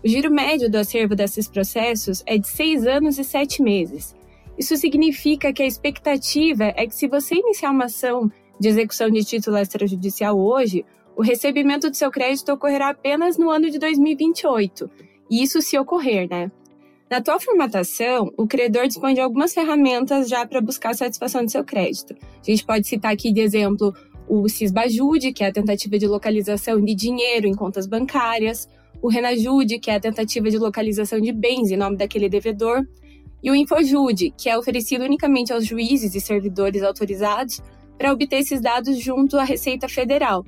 O 0.04 0.08
giro 0.08 0.32
médio 0.32 0.70
do 0.70 0.76
acervo 0.76 1.14
desses 1.14 1.48
processos 1.48 2.22
é 2.26 2.38
de 2.38 2.46
seis 2.46 2.86
anos 2.86 3.18
e 3.18 3.24
sete 3.24 3.62
meses. 3.62 4.14
Isso 4.58 4.76
significa 4.76 5.52
que 5.52 5.62
a 5.62 5.66
expectativa 5.66 6.64
é 6.76 6.86
que, 6.86 6.94
se 6.94 7.08
você 7.08 7.34
iniciar 7.34 7.70
uma 7.70 7.86
ação 7.86 8.30
de 8.60 8.68
execução 8.68 9.10
de 9.10 9.24
título 9.24 9.56
extrajudicial 9.56 10.38
hoje, 10.38 10.84
o 11.16 11.22
recebimento 11.22 11.90
do 11.90 11.96
seu 11.96 12.10
crédito 12.10 12.52
ocorrerá 12.52 12.90
apenas 12.90 13.36
no 13.36 13.50
ano 13.50 13.70
de 13.70 13.78
2028. 13.78 14.90
E 15.30 15.42
isso 15.42 15.60
se 15.60 15.78
ocorrer, 15.78 16.28
né? 16.28 16.50
Na 17.10 17.18
atual 17.18 17.40
formatação, 17.40 18.32
o 18.38 18.46
credor 18.46 18.86
dispõe 18.86 19.14
de 19.14 19.20
algumas 19.20 19.52
ferramentas 19.52 20.28
já 20.28 20.46
para 20.46 20.60
buscar 20.60 20.90
a 20.90 20.94
satisfação 20.94 21.44
do 21.44 21.50
seu 21.50 21.62
crédito. 21.62 22.14
A 22.14 22.50
gente 22.50 22.64
pode 22.64 22.86
citar 22.86 23.12
aqui 23.12 23.32
de 23.32 23.40
exemplo 23.40 23.92
o 24.34 24.48
Cisbajude, 24.48 25.30
que 25.30 25.44
é 25.44 25.48
a 25.48 25.52
tentativa 25.52 25.98
de 25.98 26.06
localização 26.06 26.82
de 26.82 26.94
dinheiro 26.94 27.46
em 27.46 27.52
contas 27.52 27.86
bancárias, 27.86 28.66
o 29.02 29.08
Renajude, 29.10 29.78
que 29.78 29.90
é 29.90 29.96
a 29.96 30.00
tentativa 30.00 30.48
de 30.48 30.56
localização 30.56 31.20
de 31.20 31.30
bens 31.30 31.70
em 31.70 31.76
nome 31.76 31.98
daquele 31.98 32.30
devedor, 32.30 32.82
e 33.42 33.50
o 33.50 33.54
Infojude, 33.54 34.32
que 34.34 34.48
é 34.48 34.56
oferecido 34.56 35.04
unicamente 35.04 35.52
aos 35.52 35.66
juízes 35.66 36.14
e 36.14 36.20
servidores 36.20 36.82
autorizados 36.82 37.60
para 37.98 38.10
obter 38.10 38.36
esses 38.36 38.58
dados 38.62 38.98
junto 38.98 39.36
à 39.36 39.44
Receita 39.44 39.86
Federal. 39.86 40.42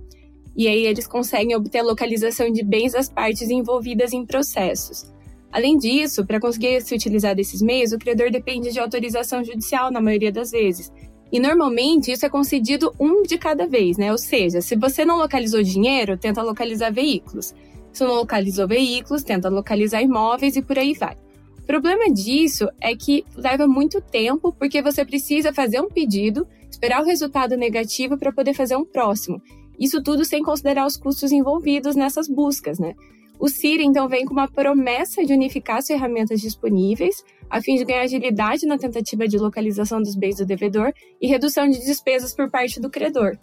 E 0.56 0.66
aí 0.66 0.86
eles 0.86 1.06
conseguem 1.06 1.54
obter 1.54 1.80
a 1.80 1.84
localização 1.84 2.50
de 2.50 2.64
bens 2.64 2.92
das 2.92 3.10
partes 3.10 3.50
envolvidas 3.50 4.14
em 4.14 4.24
processos. 4.24 5.12
Além 5.52 5.76
disso, 5.76 6.24
para 6.24 6.40
conseguir 6.40 6.80
se 6.80 6.94
utilizar 6.94 7.36
desses 7.36 7.60
meios, 7.60 7.92
o 7.92 7.98
credor 7.98 8.30
depende 8.30 8.72
de 8.72 8.80
autorização 8.80 9.44
judicial 9.44 9.90
na 9.90 10.00
maioria 10.00 10.32
das 10.32 10.52
vezes. 10.52 10.90
E 11.32 11.40
normalmente 11.40 12.12
isso 12.12 12.24
é 12.24 12.28
concedido 12.28 12.94
um 12.98 13.22
de 13.22 13.36
cada 13.36 13.66
vez, 13.66 13.96
né? 13.96 14.12
Ou 14.12 14.18
seja, 14.18 14.60
se 14.60 14.76
você 14.76 15.04
não 15.04 15.16
localizou 15.16 15.62
dinheiro, 15.62 16.16
tenta 16.16 16.42
localizar 16.42 16.92
veículos. 16.92 17.54
Se 17.92 18.04
não 18.04 18.14
localizou 18.14 18.68
veículos, 18.68 19.22
tenta 19.22 19.48
localizar 19.48 20.02
imóveis 20.02 20.56
e 20.56 20.62
por 20.62 20.78
aí 20.78 20.94
vai. 20.94 21.16
O 21.58 21.66
problema 21.66 22.12
disso 22.12 22.68
é 22.80 22.94
que 22.94 23.24
leva 23.34 23.66
muito 23.66 24.00
tempo 24.00 24.52
porque 24.52 24.82
você 24.82 25.04
precisa 25.04 25.52
fazer 25.52 25.80
um 25.80 25.88
pedido, 25.88 26.46
esperar 26.70 27.00
o 27.00 27.06
resultado 27.06 27.56
negativo 27.56 28.18
para 28.18 28.32
poder 28.32 28.52
fazer 28.52 28.76
um 28.76 28.84
próximo. 28.84 29.40
Isso 29.78 30.02
tudo 30.02 30.24
sem 30.24 30.42
considerar 30.42 30.86
os 30.86 30.96
custos 30.96 31.32
envolvidos 31.32 31.96
nessas 31.96 32.28
buscas, 32.28 32.78
né? 32.78 32.94
O 33.38 33.48
CIR, 33.48 33.80
então, 33.80 34.08
vem 34.08 34.24
com 34.24 34.32
uma 34.32 34.46
promessa 34.46 35.24
de 35.24 35.32
unificar 35.32 35.78
as 35.78 35.86
ferramentas 35.86 36.40
disponíveis, 36.40 37.24
a 37.48 37.60
fim 37.60 37.76
de 37.76 37.84
ganhar 37.84 38.02
agilidade 38.02 38.66
na 38.66 38.78
tentativa 38.78 39.26
de 39.26 39.38
localização 39.38 40.00
dos 40.00 40.14
bens 40.14 40.36
do 40.36 40.46
devedor 40.46 40.92
e 41.20 41.26
redução 41.26 41.68
de 41.68 41.84
despesas 41.84 42.34
por 42.34 42.50
parte 42.50 42.80
do 42.80 42.90
credor. 42.90 43.38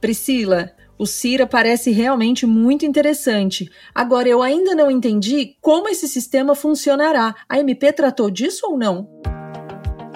Priscila, 0.00 0.72
o 0.98 1.06
CIRA 1.06 1.46
parece 1.46 1.90
realmente 1.90 2.46
muito 2.46 2.86
interessante. 2.86 3.70
Agora, 3.94 4.28
eu 4.28 4.42
ainda 4.42 4.74
não 4.74 4.90
entendi 4.90 5.56
como 5.60 5.88
esse 5.88 6.08
sistema 6.08 6.54
funcionará. 6.54 7.34
A 7.48 7.58
MP 7.58 7.92
tratou 7.92 8.30
disso 8.30 8.66
ou 8.66 8.78
não? 8.78 9.08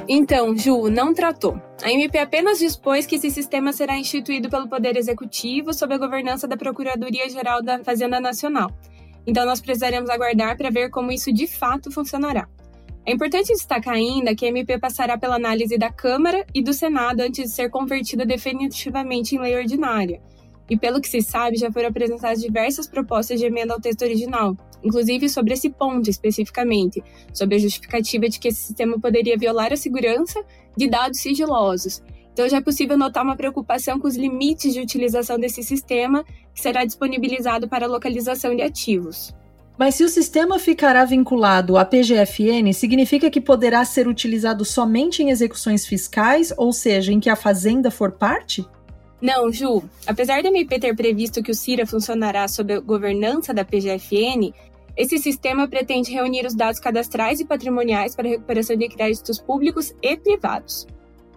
Então, 0.09 0.57
Ju, 0.57 0.91
não 0.91 1.15
tratou. 1.15 1.61
A 1.83 1.91
MP 1.93 2.19
apenas 2.19 2.59
dispôs 2.59 3.07
que 3.07 3.17
esse 3.17 3.31
sistema 3.31 3.73
será 3.73 3.97
instituído 3.97 4.49
pelo 4.51 4.69
Poder 4.69 4.97
Executivo 4.97 5.73
sob 5.73 5.95
a 5.95 5.99
governança 5.99 6.49
da 6.49 6.57
Procuradoria-Geral 6.57 7.63
da 7.63 7.85
Fazenda 7.85 8.19
Nacional. 8.19 8.71
Então, 9.27 9.47
nós 9.47 9.61
precisaremos 9.61 10.11
aguardar 10.11 10.57
para 10.57 10.71
ver 10.71 10.91
como 10.91 11.13
isso 11.13 11.33
de 11.33 11.47
fato 11.47 11.91
funcionará. 11.93 12.49
É 13.07 13.13
importante 13.13 13.53
destacar 13.53 13.95
ainda 13.95 14.35
que 14.35 14.45
a 14.45 14.49
MP 14.49 14.79
passará 14.79 15.19
pela 15.19 15.37
análise 15.37 15.77
da 15.79 15.91
Câmara 15.91 16.47
e 16.55 16.63
do 16.63 16.73
Senado 16.73 17.21
antes 17.21 17.51
de 17.51 17.55
ser 17.55 17.71
convertida 17.71 18.25
definitivamente 18.27 19.35
em 19.35 19.39
lei 19.39 19.57
ordinária 19.57 20.21
e 20.71 20.77
pelo 20.77 21.01
que 21.01 21.09
se 21.09 21.21
sabe, 21.21 21.57
já 21.57 21.71
foram 21.73 21.89
apresentadas 21.89 22.41
diversas 22.41 22.87
propostas 22.87 23.41
de 23.41 23.45
emenda 23.45 23.75
ao 23.75 23.81
texto 23.81 24.03
original, 24.03 24.57
inclusive 24.85 25.29
sobre 25.29 25.53
esse 25.53 25.69
ponto 25.69 26.09
especificamente, 26.09 27.03
sobre 27.35 27.57
a 27.57 27.59
justificativa 27.59 28.29
de 28.29 28.39
que 28.39 28.49
esse 28.49 28.63
sistema 28.63 28.99
poderia 28.99 29.37
violar 29.37 29.73
a 29.73 29.77
segurança 29.77 30.41
de 30.77 30.89
dados 30.89 31.21
sigilosos. 31.21 32.01
Então 32.33 32.49
já 32.49 32.59
é 32.59 32.61
possível 32.61 32.97
notar 32.97 33.25
uma 33.25 33.37
preocupação 33.37 33.99
com 33.99 34.07
os 34.07 34.17
limites 34.17 34.73
de 34.73 34.81
utilização 34.81 35.41
desse 35.41 35.65
sistema, 35.65 36.25
que 36.55 36.61
será 36.61 36.85
disponibilizado 36.85 37.69
para 37.69 37.89
localização 37.89 38.55
de 38.55 38.63
ativos. 38.63 39.35
Mas 39.81 39.95
se 39.95 40.05
o 40.05 40.11
sistema 40.11 40.59
ficará 40.59 41.07
vinculado 41.07 41.79
à 41.79 41.87
PGFN, 41.87 42.71
significa 42.75 43.31
que 43.31 43.41
poderá 43.41 43.83
ser 43.83 44.07
utilizado 44.07 44.63
somente 44.63 45.23
em 45.23 45.31
execuções 45.31 45.87
fiscais, 45.87 46.53
ou 46.55 46.71
seja, 46.71 47.11
em 47.15 47.19
que 47.19 47.31
a 47.31 47.35
Fazenda 47.35 47.91
for 47.91 48.13
parte? 48.13 48.63
Não, 49.23 49.51
Ju. 49.51 49.83
Apesar 50.07 50.43
da 50.43 50.51
MP 50.51 50.79
ter 50.79 50.95
previsto 50.95 51.43
que 51.43 51.51
o 51.51 51.55
CIRA 51.55 51.87
funcionará 51.87 52.47
sob 52.47 52.75
a 52.75 52.81
governança 52.81 53.55
da 53.55 53.65
PGFN, 53.65 54.53
esse 54.95 55.17
sistema 55.17 55.67
pretende 55.67 56.13
reunir 56.13 56.45
os 56.45 56.55
dados 56.55 56.79
cadastrais 56.79 57.41
e 57.41 57.47
patrimoniais 57.47 58.15
para 58.15 58.29
recuperação 58.29 58.77
de 58.77 58.87
créditos 58.87 59.39
públicos 59.39 59.95
e 60.03 60.15
privados. 60.15 60.87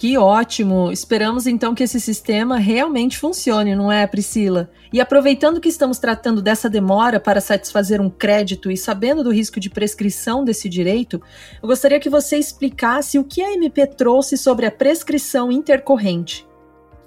Que 0.03 0.17
ótimo! 0.17 0.91
Esperamos 0.91 1.47
então 1.47 1.73
que 1.73 1.81
esse 1.81 1.97
sistema 1.97 2.57
realmente 2.57 3.17
funcione, 3.17 3.73
não 3.73 3.89
é, 3.89 4.05
Priscila? 4.05 4.69
E 4.91 4.99
aproveitando 4.99 5.61
que 5.61 5.69
estamos 5.69 5.97
tratando 5.97 6.41
dessa 6.41 6.69
demora 6.69 7.21
para 7.21 7.39
satisfazer 7.39 8.01
um 8.01 8.09
crédito 8.09 8.69
e 8.69 8.75
sabendo 8.75 9.23
do 9.23 9.31
risco 9.31 9.61
de 9.61 9.69
prescrição 9.69 10.43
desse 10.43 10.67
direito, 10.67 11.21
eu 11.61 11.69
gostaria 11.69 12.01
que 12.01 12.09
você 12.09 12.35
explicasse 12.35 13.17
o 13.17 13.23
que 13.23 13.41
a 13.41 13.53
MP 13.53 13.87
trouxe 13.87 14.35
sobre 14.37 14.65
a 14.65 14.71
prescrição 14.71 15.49
intercorrente. 15.49 16.45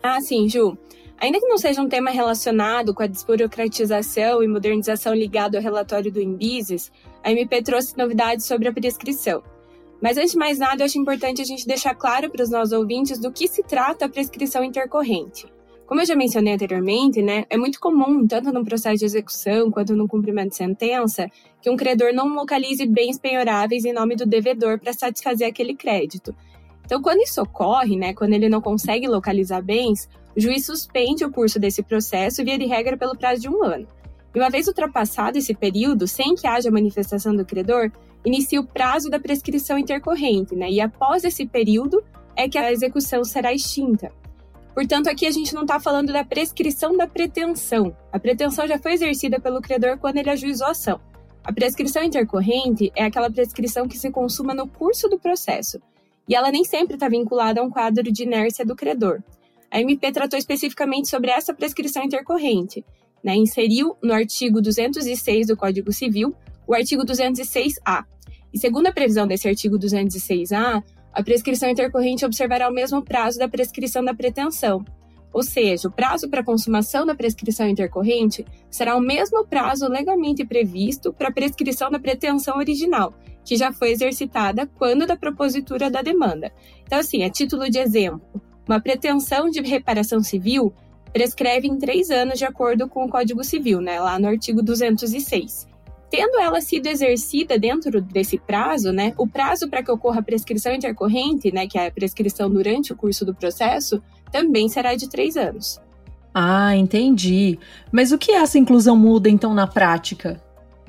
Ah, 0.02 0.18
sim, 0.22 0.48
Ju. 0.48 0.78
Ainda 1.18 1.38
que 1.38 1.48
não 1.48 1.58
seja 1.58 1.82
um 1.82 1.90
tema 1.90 2.08
relacionado 2.08 2.94
com 2.94 3.02
a 3.02 3.06
desburocratização 3.06 4.42
e 4.42 4.48
modernização 4.48 5.14
ligado 5.14 5.56
ao 5.56 5.62
relatório 5.62 6.10
do 6.10 6.18
Imbises, 6.18 6.90
a 7.22 7.30
MP 7.30 7.60
trouxe 7.60 7.94
novidades 7.94 8.46
sobre 8.46 8.68
a 8.68 8.72
prescrição. 8.72 9.42
Mas 10.00 10.16
antes 10.16 10.32
de 10.32 10.38
mais 10.38 10.58
nada, 10.58 10.82
eu 10.82 10.86
acho 10.86 10.98
importante 10.98 11.40
a 11.40 11.44
gente 11.44 11.66
deixar 11.66 11.94
claro 11.94 12.30
para 12.30 12.42
os 12.42 12.50
nossos 12.50 12.72
ouvintes 12.72 13.18
do 13.18 13.32
que 13.32 13.48
se 13.48 13.62
trata 13.62 14.04
a 14.04 14.08
prescrição 14.08 14.62
intercorrente. 14.62 15.46
Como 15.86 16.00
eu 16.00 16.06
já 16.06 16.16
mencionei 16.16 16.54
anteriormente, 16.54 17.22
né, 17.22 17.44
é 17.48 17.56
muito 17.56 17.78
comum, 17.78 18.26
tanto 18.26 18.52
no 18.52 18.64
processo 18.64 18.98
de 18.98 19.04
execução 19.04 19.70
quanto 19.70 19.94
no 19.94 20.08
cumprimento 20.08 20.50
de 20.50 20.56
sentença, 20.56 21.30
que 21.62 21.70
um 21.70 21.76
credor 21.76 22.12
não 22.12 22.26
localize 22.34 22.84
bens 22.86 23.18
penhoráveis 23.18 23.84
em 23.84 23.92
nome 23.92 24.16
do 24.16 24.26
devedor 24.26 24.80
para 24.80 24.92
satisfazer 24.92 25.46
aquele 25.46 25.76
crédito. 25.76 26.34
Então, 26.84 27.00
quando 27.00 27.22
isso 27.22 27.40
ocorre, 27.40 27.96
né, 27.96 28.12
quando 28.14 28.32
ele 28.32 28.48
não 28.48 28.60
consegue 28.60 29.06
localizar 29.06 29.62
bens, 29.62 30.08
o 30.36 30.40
juiz 30.40 30.66
suspende 30.66 31.24
o 31.24 31.30
curso 31.30 31.58
desse 31.58 31.82
processo 31.84 32.44
via 32.44 32.58
de 32.58 32.66
regra 32.66 32.96
pelo 32.96 33.16
prazo 33.16 33.42
de 33.42 33.48
um 33.48 33.62
ano. 33.64 33.86
E 34.34 34.38
uma 34.38 34.50
vez 34.50 34.66
ultrapassado 34.66 35.38
esse 35.38 35.54
período, 35.54 36.06
sem 36.06 36.34
que 36.34 36.46
haja 36.46 36.70
manifestação 36.70 37.34
do 37.34 37.44
credor, 37.44 37.90
inicia 38.26 38.60
o 38.60 38.66
prazo 38.66 39.08
da 39.08 39.20
prescrição 39.20 39.78
intercorrente, 39.78 40.56
né? 40.56 40.68
E 40.68 40.80
após 40.80 41.22
esse 41.22 41.46
período 41.46 42.02
é 42.34 42.48
que 42.48 42.58
a 42.58 42.72
execução 42.72 43.24
será 43.24 43.54
extinta. 43.54 44.10
Portanto, 44.74 45.08
aqui 45.08 45.26
a 45.26 45.30
gente 45.30 45.54
não 45.54 45.62
está 45.62 45.78
falando 45.78 46.12
da 46.12 46.24
prescrição 46.24 46.96
da 46.96 47.06
pretensão. 47.06 47.96
A 48.12 48.18
pretensão 48.18 48.66
já 48.66 48.78
foi 48.78 48.94
exercida 48.94 49.40
pelo 49.40 49.62
credor 49.62 49.96
quando 49.98 50.16
ele 50.18 50.28
ajuizou 50.28 50.66
a 50.66 50.72
ação. 50.72 51.00
A 51.42 51.52
prescrição 51.52 52.02
intercorrente 52.02 52.92
é 52.96 53.04
aquela 53.04 53.30
prescrição 53.30 53.86
que 53.86 53.96
se 53.96 54.10
consuma 54.10 54.52
no 54.52 54.66
curso 54.66 55.08
do 55.08 55.18
processo, 55.18 55.80
e 56.28 56.34
ela 56.34 56.50
nem 56.50 56.64
sempre 56.64 56.94
está 56.94 57.08
vinculada 57.08 57.60
a 57.60 57.64
um 57.64 57.70
quadro 57.70 58.02
de 58.02 58.24
inércia 58.24 58.66
do 58.66 58.74
credor. 58.74 59.22
A 59.70 59.80
MP 59.80 60.10
tratou 60.10 60.36
especificamente 60.36 61.08
sobre 61.08 61.30
essa 61.30 61.54
prescrição 61.54 62.02
intercorrente, 62.02 62.84
né? 63.22 63.36
inseriu 63.36 63.96
no 64.02 64.12
artigo 64.12 64.60
206 64.60 65.46
do 65.46 65.56
Código 65.56 65.92
Civil 65.92 66.34
o 66.66 66.74
artigo 66.74 67.04
206A. 67.04 68.04
E 68.56 68.58
segundo 68.58 68.86
a 68.86 68.92
previsão 68.92 69.26
desse 69.26 69.46
artigo 69.46 69.78
206A, 69.78 70.82
a 71.12 71.22
prescrição 71.22 71.68
intercorrente 71.68 72.24
observará 72.24 72.70
o 72.70 72.72
mesmo 72.72 73.02
prazo 73.02 73.38
da 73.38 73.46
prescrição 73.46 74.02
da 74.02 74.14
pretensão, 74.14 74.82
ou 75.30 75.42
seja, 75.42 75.88
o 75.88 75.92
prazo 75.92 76.30
para 76.30 76.42
consumação 76.42 77.04
da 77.04 77.14
prescrição 77.14 77.68
intercorrente 77.68 78.46
será 78.70 78.96
o 78.96 79.00
mesmo 79.02 79.46
prazo 79.46 79.86
legalmente 79.86 80.42
previsto 80.42 81.12
para 81.12 81.28
a 81.28 81.30
prescrição 81.30 81.90
da 81.90 81.98
pretensão 81.98 82.56
original, 82.56 83.12
que 83.44 83.58
já 83.58 83.74
foi 83.74 83.90
exercitada 83.90 84.66
quando 84.78 85.06
da 85.06 85.18
propositura 85.18 85.90
da 85.90 86.00
demanda. 86.00 86.50
Então, 86.86 86.98
assim, 86.98 87.24
a 87.24 87.28
título 87.28 87.68
de 87.68 87.78
exemplo, 87.78 88.22
uma 88.66 88.80
pretensão 88.80 89.50
de 89.50 89.60
reparação 89.60 90.22
civil 90.22 90.72
prescreve 91.12 91.68
em 91.68 91.76
três 91.76 92.10
anos 92.10 92.38
de 92.38 92.46
acordo 92.46 92.88
com 92.88 93.04
o 93.04 93.10
Código 93.10 93.44
Civil, 93.44 93.82
né, 93.82 94.00
lá 94.00 94.18
no 94.18 94.28
artigo 94.28 94.62
206. 94.62 95.75
Tendo 96.10 96.38
ela 96.38 96.60
sido 96.60 96.86
exercida 96.86 97.58
dentro 97.58 98.00
desse 98.00 98.38
prazo, 98.38 98.92
né, 98.92 99.12
o 99.18 99.26
prazo 99.26 99.68
para 99.68 99.82
que 99.82 99.90
ocorra 99.90 100.20
a 100.20 100.22
prescrição 100.22 100.72
intercorrente, 100.72 101.52
né, 101.52 101.66
que 101.66 101.78
é 101.78 101.88
a 101.88 101.90
prescrição 101.90 102.48
durante 102.48 102.92
o 102.92 102.96
curso 102.96 103.24
do 103.24 103.34
processo, 103.34 104.00
também 104.30 104.68
será 104.68 104.94
de 104.94 105.08
três 105.08 105.36
anos. 105.36 105.80
Ah, 106.32 106.76
entendi. 106.76 107.58
Mas 107.90 108.12
o 108.12 108.18
que 108.18 108.32
essa 108.32 108.58
inclusão 108.58 108.96
muda 108.96 109.28
então 109.28 109.54
na 109.54 109.66
prática? 109.66 110.40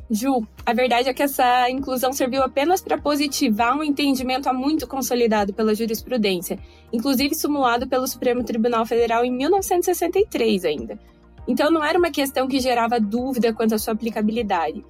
Ju, 0.09 0.47
a 0.65 0.74
verdade 0.74 1.09
é 1.09 1.13
que 1.13 1.24
essa 1.24 1.69
inclusão 1.69 2.13
serviu 2.13 2.41
apenas 2.41 2.81
para 2.81 2.97
positivar 2.97 3.77
um 3.77 3.83
entendimento 3.83 4.47
há 4.47 4.53
muito 4.53 4.88
consolidado 4.88 5.53
pela 5.53 5.75
jurisprudência, 5.75 6.57
inclusive 6.93 7.36
simulado 7.36 7.88
pelo 7.88 8.07
Supremo 8.07 8.43
Tribunal 8.43 8.86
Federal 8.86 9.25
em 9.25 9.31
1963 9.31 10.63
ainda. 10.63 10.97
Então 11.45 11.69
não 11.69 11.83
era 11.83 12.00
uma 12.00 12.12
questão 12.12 12.47
que 12.47 12.59
gerava 12.59 13.00
dúvida 13.00 13.53
quanto 13.53 13.75
à 13.75 13.77
sua 13.77 13.93
aplicabilidade. 13.93 14.83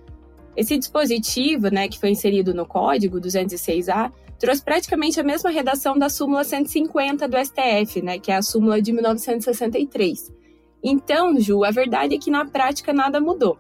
Esse 0.58 0.76
dispositivo, 0.76 1.70
né, 1.70 1.88
que 1.88 2.00
foi 2.00 2.10
inserido 2.10 2.52
no 2.52 2.66
código 2.66 3.22
206A, 3.22 4.12
trouxe 4.40 4.64
praticamente 4.64 5.20
a 5.20 5.24
mesma 5.24 5.52
redação 5.52 5.96
da 5.96 6.10
súmula 6.10 6.44
150 6.44 7.28
do 7.28 7.38
STF, 7.38 8.02
né, 8.02 8.18
que 8.18 8.32
é 8.32 8.38
a 8.38 8.42
súmula 8.42 8.82
de 8.82 8.92
1963. 8.92 10.34
Então, 10.84 11.40
Ju, 11.40 11.64
a 11.64 11.70
verdade 11.70 12.16
é 12.16 12.18
que 12.18 12.32
na 12.32 12.44
prática 12.44 12.92
nada 12.92 13.22
mudou. 13.22 13.60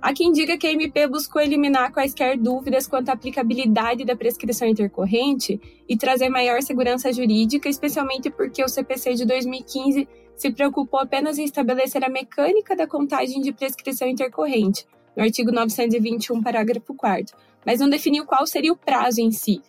Há 0.00 0.14
quem 0.14 0.32
diga 0.32 0.56
que 0.56 0.66
a 0.66 0.72
MP 0.72 1.06
buscou 1.06 1.40
eliminar 1.40 1.92
quaisquer 1.92 2.38
dúvidas 2.38 2.86
quanto 2.86 3.10
à 3.10 3.12
aplicabilidade 3.12 4.04
da 4.04 4.16
prescrição 4.16 4.66
intercorrente 4.66 5.60
e 5.86 5.96
trazer 5.98 6.30
maior 6.30 6.62
segurança 6.62 7.12
jurídica, 7.12 7.68
especialmente 7.68 8.30
porque 8.30 8.64
o 8.64 8.68
CPC 8.68 9.14
de 9.14 9.26
2015 9.26 10.08
se 10.34 10.50
preocupou 10.50 10.98
apenas 10.98 11.38
em 11.38 11.44
estabelecer 11.44 12.02
a 12.02 12.08
mecânica 12.08 12.74
da 12.74 12.86
contagem 12.86 13.42
de 13.42 13.52
prescrição 13.52 14.08
intercorrente, 14.08 14.86
no 15.16 15.22
artigo 15.22 15.52
921, 15.52 16.42
parágrafo 16.42 16.94
4 16.94 17.36
mas 17.64 17.80
não 17.80 17.88
definiu 17.88 18.24
qual 18.24 18.46
seria 18.46 18.72
o 18.72 18.76
prazo 18.76 19.20
em 19.20 19.30
si. 19.30 19.60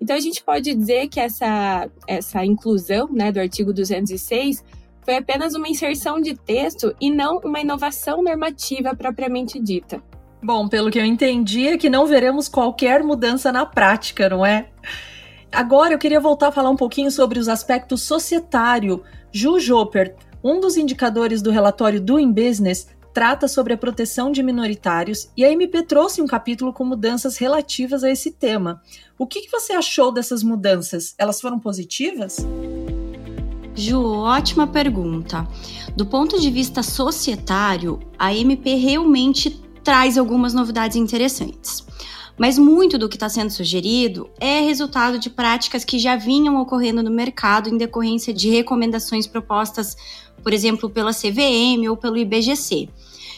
Então, 0.00 0.16
a 0.16 0.20
gente 0.20 0.42
pode 0.42 0.74
dizer 0.74 1.08
que 1.08 1.20
essa, 1.20 1.88
essa 2.08 2.44
inclusão 2.44 3.08
né, 3.12 3.30
do 3.30 3.38
artigo 3.38 3.72
206 3.72 4.64
foi 5.02 5.16
apenas 5.16 5.54
uma 5.54 5.68
inserção 5.68 6.20
de 6.20 6.34
texto 6.34 6.94
e 7.00 7.10
não 7.10 7.38
uma 7.38 7.60
inovação 7.60 8.22
normativa 8.22 8.96
propriamente 8.96 9.60
dita. 9.60 10.02
Bom, 10.42 10.68
pelo 10.68 10.90
que 10.90 10.98
eu 10.98 11.04
entendi, 11.04 11.68
é 11.68 11.78
que 11.78 11.88
não 11.88 12.06
veremos 12.06 12.48
qualquer 12.48 13.04
mudança 13.04 13.52
na 13.52 13.64
prática, 13.64 14.28
não 14.28 14.44
é? 14.44 14.70
Agora 15.52 15.94
eu 15.94 15.98
queria 15.98 16.18
voltar 16.18 16.48
a 16.48 16.52
falar 16.52 16.70
um 16.70 16.76
pouquinho 16.76 17.10
sobre 17.10 17.38
os 17.38 17.48
aspectos 17.48 18.02
societário. 18.02 19.04
Ju 19.30 19.60
Jopert, 19.60 20.16
um 20.42 20.58
dos 20.58 20.76
indicadores 20.76 21.40
do 21.42 21.50
relatório 21.50 22.00
Doing 22.00 22.32
Business, 22.32 22.88
trata 23.12 23.46
sobre 23.46 23.72
a 23.72 23.78
proteção 23.78 24.32
de 24.32 24.42
minoritários 24.42 25.28
e 25.36 25.44
a 25.44 25.52
MP 25.52 25.82
trouxe 25.82 26.22
um 26.22 26.26
capítulo 26.26 26.72
com 26.72 26.84
mudanças 26.84 27.36
relativas 27.36 28.02
a 28.02 28.10
esse 28.10 28.30
tema. 28.30 28.80
O 29.18 29.26
que, 29.26 29.42
que 29.42 29.50
você 29.50 29.72
achou 29.72 30.10
dessas 30.10 30.42
mudanças? 30.42 31.14
Elas 31.18 31.40
foram 31.40 31.58
positivas? 31.58 32.38
Ju, 33.74 34.02
ótima 34.04 34.66
pergunta. 34.66 35.46
Do 35.96 36.06
ponto 36.06 36.40
de 36.40 36.50
vista 36.50 36.82
societário, 36.82 38.00
a 38.18 38.34
MP 38.34 38.74
realmente 38.74 39.62
traz 39.82 40.16
algumas 40.16 40.54
novidades 40.54 40.96
interessantes. 40.96 41.84
Mas 42.38 42.58
muito 42.58 42.98
do 42.98 43.08
que 43.08 43.16
está 43.16 43.28
sendo 43.28 43.50
sugerido 43.50 44.30
é 44.40 44.60
resultado 44.60 45.18
de 45.18 45.30
práticas 45.30 45.84
que 45.84 45.98
já 45.98 46.16
vinham 46.16 46.60
ocorrendo 46.60 47.02
no 47.02 47.10
mercado 47.10 47.68
em 47.68 47.76
decorrência 47.76 48.32
de 48.32 48.50
recomendações 48.50 49.26
propostas, 49.26 49.96
por 50.42 50.52
exemplo, 50.52 50.88
pela 50.88 51.12
CVM 51.12 51.88
ou 51.88 51.96
pelo 51.96 52.16
IBGC. 52.16 52.88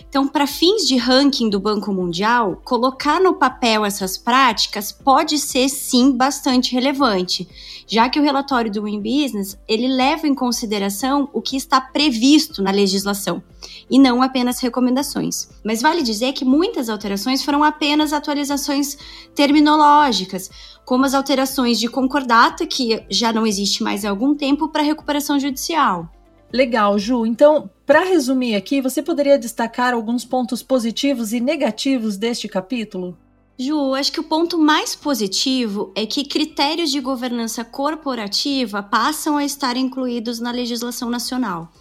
Então, 0.09 0.29
para 0.29 0.47
fins 0.47 0.87
de 0.87 0.97
ranking 0.97 1.51
do 1.51 1.59
Banco 1.59 1.93
Mundial, 1.93 2.61
colocar 2.65 3.21
no 3.21 3.35
papel 3.35 3.85
essas 3.85 4.17
práticas 4.17 4.93
pode 4.93 5.39
ser 5.39 5.69
sim 5.69 6.13
bastante 6.13 6.73
relevante, 6.73 7.49
já 7.87 8.09
que 8.09 8.19
o 8.19 8.23
relatório 8.23 8.71
do 8.71 8.85
Win 8.85 9.01
Business 9.01 9.59
ele 9.69 9.89
leva 9.89 10.27
em 10.27 10.35
consideração 10.35 11.29
o 11.33 11.41
que 11.41 11.57
está 11.57 11.81
previsto 11.81 12.63
na 12.63 12.71
legislação 12.71 13.43
e 13.91 13.99
não 13.99 14.23
apenas 14.23 14.61
recomendações. 14.61 15.49
Mas 15.65 15.83
vale 15.83 16.03
dizer 16.03 16.33
que 16.33 16.45
muitas 16.45 16.89
alterações 16.89 17.45
foram 17.45 17.63
apenas 17.63 18.13
atualizações 18.13 18.97
terminológicas, 19.35 20.51
como 20.85 21.05
as 21.05 21.15
alterações 21.15 21.79
de 21.79 21.89
concordata, 21.89 22.67
que 22.67 23.05
já 23.09 23.33
não 23.33 23.47
existe 23.47 23.83
mais 23.83 24.05
há 24.05 24.11
algum 24.11 24.35
tempo, 24.35 24.69
para 24.69 24.83
recuperação 24.83 25.39
judicial. 25.39 26.09
Legal, 26.53 26.99
Ju. 26.99 27.27
Então, 27.27 27.69
para 27.85 28.05
resumir 28.05 28.55
aqui, 28.55 28.81
você 28.81 29.03
poderia 29.03 29.39
destacar 29.39 29.93
alguns 29.93 30.25
pontos 30.25 30.63
positivos 30.63 31.33
e 31.33 31.41
negativos 31.41 32.17
deste 32.17 32.49
capítulo? 32.49 33.19
Ju, 33.57 33.95
acho 33.95 34.11
que 34.11 34.19
o 34.19 34.25
ponto 34.25 34.59
mais 34.59 34.97
positivo 34.97 35.93
é 35.95 36.05
que 36.05 36.25
critérios 36.25 36.91
de 36.91 37.01
governança 37.01 37.65
corporativa 37.65 38.83
passam 38.83 39.37
a 39.37 39.45
estar 39.45 39.77
incluídos 39.77 40.41
na 40.41 40.51
legislação 40.51 41.09
nacional. 41.09 41.73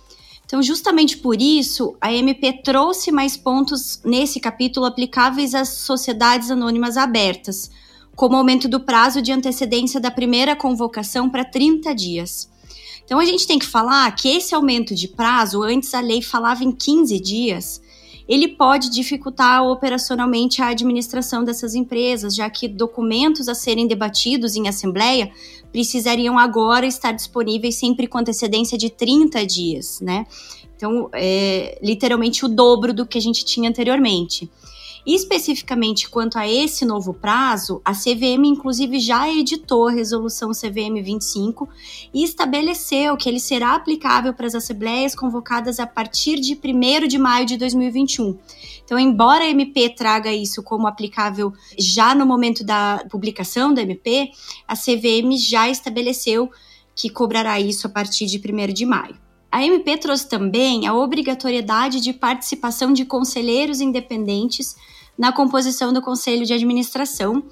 Então, 0.45 0.61
justamente 0.61 1.17
por 1.17 1.41
isso, 1.41 1.95
a 1.99 2.13
MP 2.13 2.61
trouxe 2.63 3.11
mais 3.11 3.35
pontos 3.35 3.99
nesse 4.05 4.39
capítulo 4.39 4.85
aplicáveis 4.85 5.55
às 5.55 5.69
sociedades 5.69 6.51
anônimas 6.51 6.95
abertas, 6.95 7.71
como 8.15 8.35
aumento 8.35 8.67
do 8.67 8.79
prazo 8.79 9.19
de 9.19 9.31
antecedência 9.31 9.99
da 9.99 10.11
primeira 10.11 10.55
convocação 10.55 11.27
para 11.27 11.43
30 11.43 11.95
dias. 11.95 12.51
Então 13.03 13.19
a 13.19 13.25
gente 13.25 13.47
tem 13.47 13.57
que 13.57 13.65
falar 13.65 14.09
que 14.15 14.29
esse 14.29 14.53
aumento 14.53 14.93
de 14.93 15.07
prazo, 15.07 15.63
antes 15.63 15.91
a 15.95 16.01
lei 16.01 16.21
falava 16.21 16.63
em 16.63 16.71
15 16.71 17.19
dias, 17.19 17.81
ele 18.27 18.49
pode 18.49 18.89
dificultar 18.89 19.63
operacionalmente 19.63 20.61
a 20.61 20.67
administração 20.67 21.43
dessas 21.43 21.75
empresas, 21.75 22.35
já 22.35 22.49
que 22.49 22.67
documentos 22.67 23.49
a 23.49 23.55
serem 23.55 23.87
debatidos 23.87 24.55
em 24.55 24.67
assembleia 24.67 25.31
precisariam 25.71 26.37
agora 26.37 26.85
estar 26.85 27.11
disponíveis 27.11 27.75
sempre 27.75 28.07
com 28.07 28.17
antecedência 28.19 28.77
de 28.77 28.89
30 28.89 29.45
dias, 29.45 29.99
né? 30.01 30.25
Então, 30.75 31.09
é 31.13 31.79
literalmente 31.81 32.45
o 32.45 32.47
dobro 32.47 32.93
do 32.93 33.05
que 33.05 33.17
a 33.17 33.21
gente 33.21 33.43
tinha 33.43 33.69
anteriormente. 33.69 34.49
Especificamente 35.05 36.09
quanto 36.09 36.37
a 36.37 36.47
esse 36.47 36.85
novo 36.85 37.13
prazo, 37.13 37.81
a 37.83 37.91
CVM 37.91 38.45
inclusive 38.45 38.99
já 38.99 39.29
editou 39.29 39.89
a 39.89 39.91
resolução 39.91 40.51
CVM 40.51 41.03
25 41.03 41.67
e 42.13 42.23
estabeleceu 42.23 43.17
que 43.17 43.27
ele 43.27 43.39
será 43.39 43.75
aplicável 43.75 44.33
para 44.33 44.47
as 44.47 44.55
assembleias 44.55 45.13
convocadas 45.13 45.77
a 45.77 45.85
partir 45.85 46.39
de 46.39 46.53
1 46.53 47.07
de 47.07 47.17
maio 47.17 47.45
de 47.45 47.57
2021. 47.57 48.37
Então, 48.85 48.97
embora 48.97 49.43
a 49.43 49.49
MP 49.49 49.89
traga 49.89 50.31
isso 50.31 50.63
como 50.63 50.87
aplicável 50.87 51.51
já 51.77 52.15
no 52.15 52.25
momento 52.25 52.63
da 52.63 53.05
publicação 53.09 53.73
da 53.73 53.81
MP, 53.81 54.31
a 54.65 54.75
CVM 54.75 55.37
já 55.37 55.69
estabeleceu 55.69 56.49
que 56.95 57.09
cobrará 57.09 57.59
isso 57.59 57.87
a 57.87 57.89
partir 57.89 58.25
de 58.25 58.37
1 58.37 58.73
de 58.73 58.85
maio. 58.85 59.17
A 59.53 59.63
MP 59.63 59.97
trouxe 59.97 60.27
também 60.27 60.87
a 60.87 60.95
obrigatoriedade 60.95 62.01
de 62.01 62.11
participação 62.11 62.91
de 62.91 63.05
conselheiros 63.05 63.81
independentes 63.81 64.75
na 65.15 65.31
composição 65.31 65.93
do 65.93 66.01
conselho 66.01 66.43
de 66.43 66.53
administração, 66.53 67.43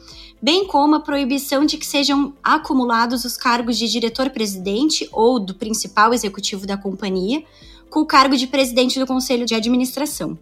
bem 0.41 0.65
como 0.65 0.95
a 0.95 0.99
proibição 0.99 1.63
de 1.63 1.77
que 1.77 1.85
sejam 1.85 2.33
acumulados 2.43 3.23
os 3.23 3.37
cargos 3.37 3.77
de 3.77 3.87
diretor-presidente 3.87 5.07
ou 5.11 5.39
do 5.39 5.53
principal 5.53 6.11
executivo 6.11 6.65
da 6.65 6.75
companhia 6.75 7.43
com 7.87 7.99
o 7.99 8.07
cargo 8.07 8.35
de 8.35 8.47
presidente 8.47 8.99
do 8.99 9.05
conselho 9.05 9.45
de 9.45 9.53
administração. 9.53 10.39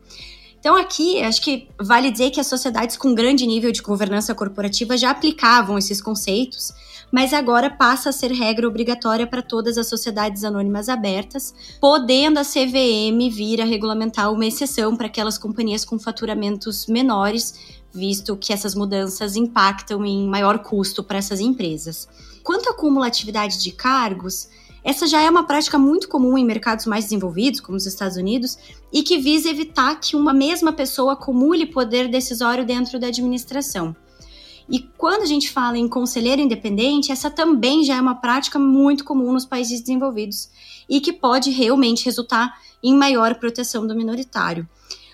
Então, 0.61 0.77
aqui, 0.77 1.21
acho 1.21 1.41
que 1.41 1.67
vale 1.77 2.09
dizer 2.09 2.31
que 2.31 2.39
as 2.39 2.47
sociedades 2.47 2.95
com 2.95 3.13
grande 3.13 3.45
nível 3.45 3.73
de 3.73 3.81
governança 3.81 4.33
corporativa 4.33 4.95
já 4.95 5.09
aplicavam 5.09 5.77
esses 5.77 6.01
conceitos 6.01 6.71
mas 7.11 7.33
agora 7.33 7.69
passa 7.69 8.09
a 8.09 8.13
ser 8.13 8.31
regra 8.31 8.67
obrigatória 8.67 9.25
para 9.25 9.41
todas 9.41 9.77
as 9.77 9.87
sociedades 9.87 10.43
anônimas 10.43 10.89
abertas, 10.89 11.53
podendo 11.79 12.39
a 12.39 12.43
CVM 12.43 13.29
vir 13.31 13.61
a 13.61 13.65
regulamentar 13.65 14.31
uma 14.31 14.45
exceção 14.45 14.95
para 14.95 15.07
aquelas 15.07 15.37
companhias 15.37 15.83
com 15.83 15.97
faturamentos 15.97 16.87
menores, 16.87 17.79
visto 17.93 18.37
que 18.37 18.53
essas 18.53 18.75
mudanças 18.75 19.35
impactam 19.35 20.05
em 20.05 20.27
maior 20.27 20.59
custo 20.59 21.03
para 21.03 21.17
essas 21.17 21.39
empresas. 21.39 22.07
Quanto 22.43 22.69
à 22.69 22.73
cumulatividade 22.73 23.61
de 23.61 23.71
cargos, 23.71 24.47
essa 24.83 25.07
já 25.07 25.21
é 25.21 25.29
uma 25.29 25.43
prática 25.43 25.77
muito 25.77 26.07
comum 26.07 26.37
em 26.37 26.45
mercados 26.45 26.85
mais 26.85 27.05
desenvolvidos, 27.05 27.59
como 27.59 27.77
os 27.77 27.85
Estados 27.85 28.17
Unidos, 28.17 28.57
e 28.93 29.03
que 29.03 29.17
visa 29.17 29.49
evitar 29.49 29.99
que 29.99 30.15
uma 30.15 30.33
mesma 30.33 30.71
pessoa 30.71 31.13
acumule 31.13 31.65
poder 31.65 32.07
decisório 32.07 32.65
dentro 32.65 32.99
da 32.99 33.07
administração. 33.07 33.95
E 34.69 34.79
quando 34.97 35.23
a 35.23 35.25
gente 35.25 35.49
fala 35.49 35.77
em 35.77 35.87
conselheiro 35.87 36.41
independente, 36.41 37.11
essa 37.11 37.31
também 37.31 37.83
já 37.83 37.95
é 37.95 38.01
uma 38.01 38.15
prática 38.15 38.59
muito 38.59 39.03
comum 39.03 39.33
nos 39.33 39.45
países 39.45 39.81
desenvolvidos 39.81 40.49
e 40.87 41.01
que 41.01 41.11
pode 41.11 41.49
realmente 41.49 42.05
resultar 42.05 42.55
em 42.83 42.95
maior 42.95 43.35
proteção 43.35 43.87
do 43.87 43.95
minoritário. 43.95 44.67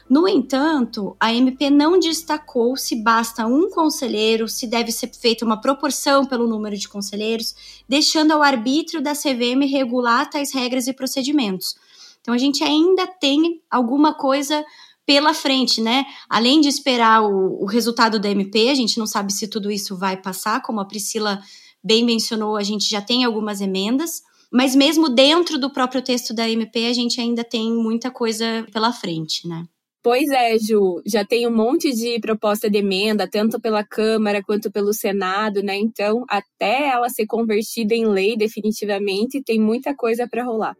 No 0.07 0.27
entanto, 0.27 1.15
a 1.19 1.33
MP 1.33 1.69
não 1.71 1.97
destacou 1.97 2.75
se 2.77 2.95
basta 2.97 3.47
um 3.47 3.71
conselheiro, 3.71 4.47
se 4.47 4.67
deve 4.67 4.91
ser 4.91 5.09
feita 5.15 5.43
uma 5.43 5.59
proporção 5.59 6.25
pelo 6.25 6.47
número 6.47 6.77
de 6.77 6.87
conselheiros, 6.87 7.55
deixando 7.89 8.31
ao 8.31 8.43
arbítrio 8.43 9.01
da 9.01 9.13
CVM 9.13 9.65
regular 9.67 10.29
tais 10.29 10.53
regras 10.53 10.87
e 10.87 10.93
procedimentos. 10.93 11.75
Então, 12.21 12.33
a 12.33 12.37
gente 12.37 12.63
ainda 12.63 13.07
tem 13.07 13.61
alguma 13.69 14.13
coisa 14.13 14.63
pela 15.05 15.33
frente, 15.33 15.81
né? 15.81 16.05
Além 16.29 16.59
de 16.59 16.67
esperar 16.67 17.23
o, 17.23 17.63
o, 17.63 17.65
resultado 17.65 18.19
da 18.19 18.29
MP, 18.29 18.69
a 18.69 18.75
gente 18.75 18.97
não 18.97 19.05
sabe 19.05 19.31
se 19.31 19.47
tudo 19.47 19.71
isso 19.71 19.95
vai 19.95 20.17
passar, 20.17 20.61
como 20.61 20.79
a 20.79 20.85
Priscila 20.85 21.39
bem 21.83 22.03
mencionou, 22.03 22.55
a 22.55 22.63
gente 22.63 22.89
já 22.89 23.01
tem 23.01 23.23
algumas 23.23 23.61
emendas, 23.61 24.23
mas 24.51 24.75
mesmo 24.75 25.07
dentro 25.09 25.59
do 25.59 25.69
próprio 25.69 26.01
texto 26.01 26.33
da 26.33 26.49
MP, 26.49 26.87
a 26.87 26.93
gente 26.93 27.21
ainda 27.21 27.43
tem 27.43 27.71
muita 27.71 28.09
coisa 28.09 28.65
pela 28.71 28.91
frente, 28.91 29.47
né? 29.47 29.65
Pois 30.01 30.29
é, 30.29 30.57
Ju, 30.59 31.01
já 31.03 31.25
tem 31.25 31.47
um 31.47 31.55
monte 31.55 31.91
de 31.91 32.19
proposta 32.19 32.69
de 32.69 32.77
emenda, 32.77 33.27
tanto 33.27 33.59
pela 33.59 33.83
Câmara 33.83 34.43
quanto 34.43 34.71
pelo 34.71 34.93
Senado, 34.93 35.63
né? 35.63 35.75
Então, 35.77 36.23
até 36.29 36.89
ela 36.89 37.09
ser 37.09 37.25
convertida 37.25 37.95
em 37.95 38.05
lei 38.05 38.37
definitivamente, 38.37 39.41
tem 39.43 39.59
muita 39.59 39.95
coisa 39.95 40.27
para 40.27 40.43
rolar. 40.43 40.75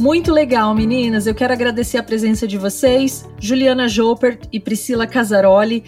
Muito 0.00 0.32
legal, 0.32 0.74
meninas. 0.74 1.26
Eu 1.26 1.34
quero 1.34 1.52
agradecer 1.52 1.98
a 1.98 2.02
presença 2.02 2.48
de 2.48 2.56
vocês, 2.56 3.28
Juliana 3.38 3.86
Jopert 3.86 4.48
e 4.50 4.58
Priscila 4.58 5.06
Casaroli, 5.06 5.84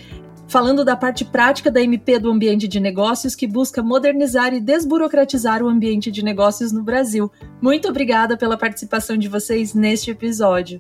falando 0.47 0.85
da 0.85 0.95
parte 0.95 1.25
prática 1.25 1.71
da 1.71 1.81
MP 1.81 2.19
do 2.19 2.31
ambiente 2.31 2.69
de 2.69 2.79
negócios 2.79 3.35
que 3.35 3.47
busca 3.47 3.83
modernizar 3.83 4.53
e 4.53 4.61
desburocratizar 4.61 5.63
o 5.63 5.69
ambiente 5.69 6.11
de 6.11 6.23
negócios 6.23 6.73
no 6.73 6.83
Brasil. 6.83 7.33
Muito 7.59 7.89
obrigada 7.89 8.37
pela 8.37 8.59
participação 8.59 9.17
de 9.17 9.29
vocês 9.29 9.73
neste 9.73 10.11
episódio. 10.11 10.79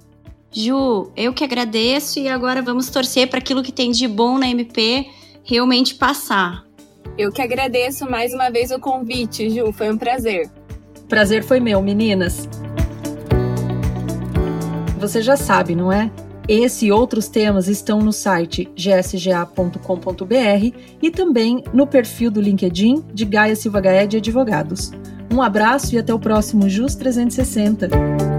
Ju, 0.50 1.10
eu 1.16 1.32
que 1.32 1.42
agradeço 1.42 2.18
e 2.18 2.28
agora 2.28 2.60
vamos 2.60 2.90
torcer 2.90 3.30
para 3.30 3.38
aquilo 3.38 3.62
que 3.62 3.72
tem 3.72 3.92
de 3.92 4.06
bom 4.06 4.36
na 4.36 4.48
MP 4.50 5.06
realmente 5.42 5.94
passar. 5.94 6.66
Eu 7.16 7.32
que 7.32 7.40
agradeço 7.40 8.04
mais 8.04 8.34
uma 8.34 8.50
vez 8.50 8.70
o 8.70 8.78
convite, 8.78 9.48
Ju, 9.48 9.72
foi 9.72 9.90
um 9.90 9.96
prazer. 9.96 10.50
Prazer 11.08 11.42
foi 11.42 11.60
meu, 11.60 11.80
meninas. 11.80 12.46
Você 15.02 15.20
já 15.20 15.36
sabe, 15.36 15.74
não 15.74 15.90
é? 15.92 16.08
Esse 16.48 16.86
e 16.86 16.92
outros 16.92 17.26
temas 17.26 17.66
estão 17.66 17.98
no 17.98 18.12
site 18.12 18.70
gsga.com.br 18.76 19.76
e 21.02 21.10
também 21.10 21.64
no 21.74 21.88
perfil 21.88 22.30
do 22.30 22.40
LinkedIn 22.40 23.02
de 23.12 23.24
Gaia 23.24 23.56
Silva 23.56 23.80
Gaé 23.80 24.06
de 24.06 24.18
Advogados. 24.18 24.92
Um 25.32 25.42
abraço 25.42 25.96
e 25.96 25.98
até 25.98 26.14
o 26.14 26.20
próximo 26.20 26.68
JUS 26.68 26.94
360. 26.94 28.31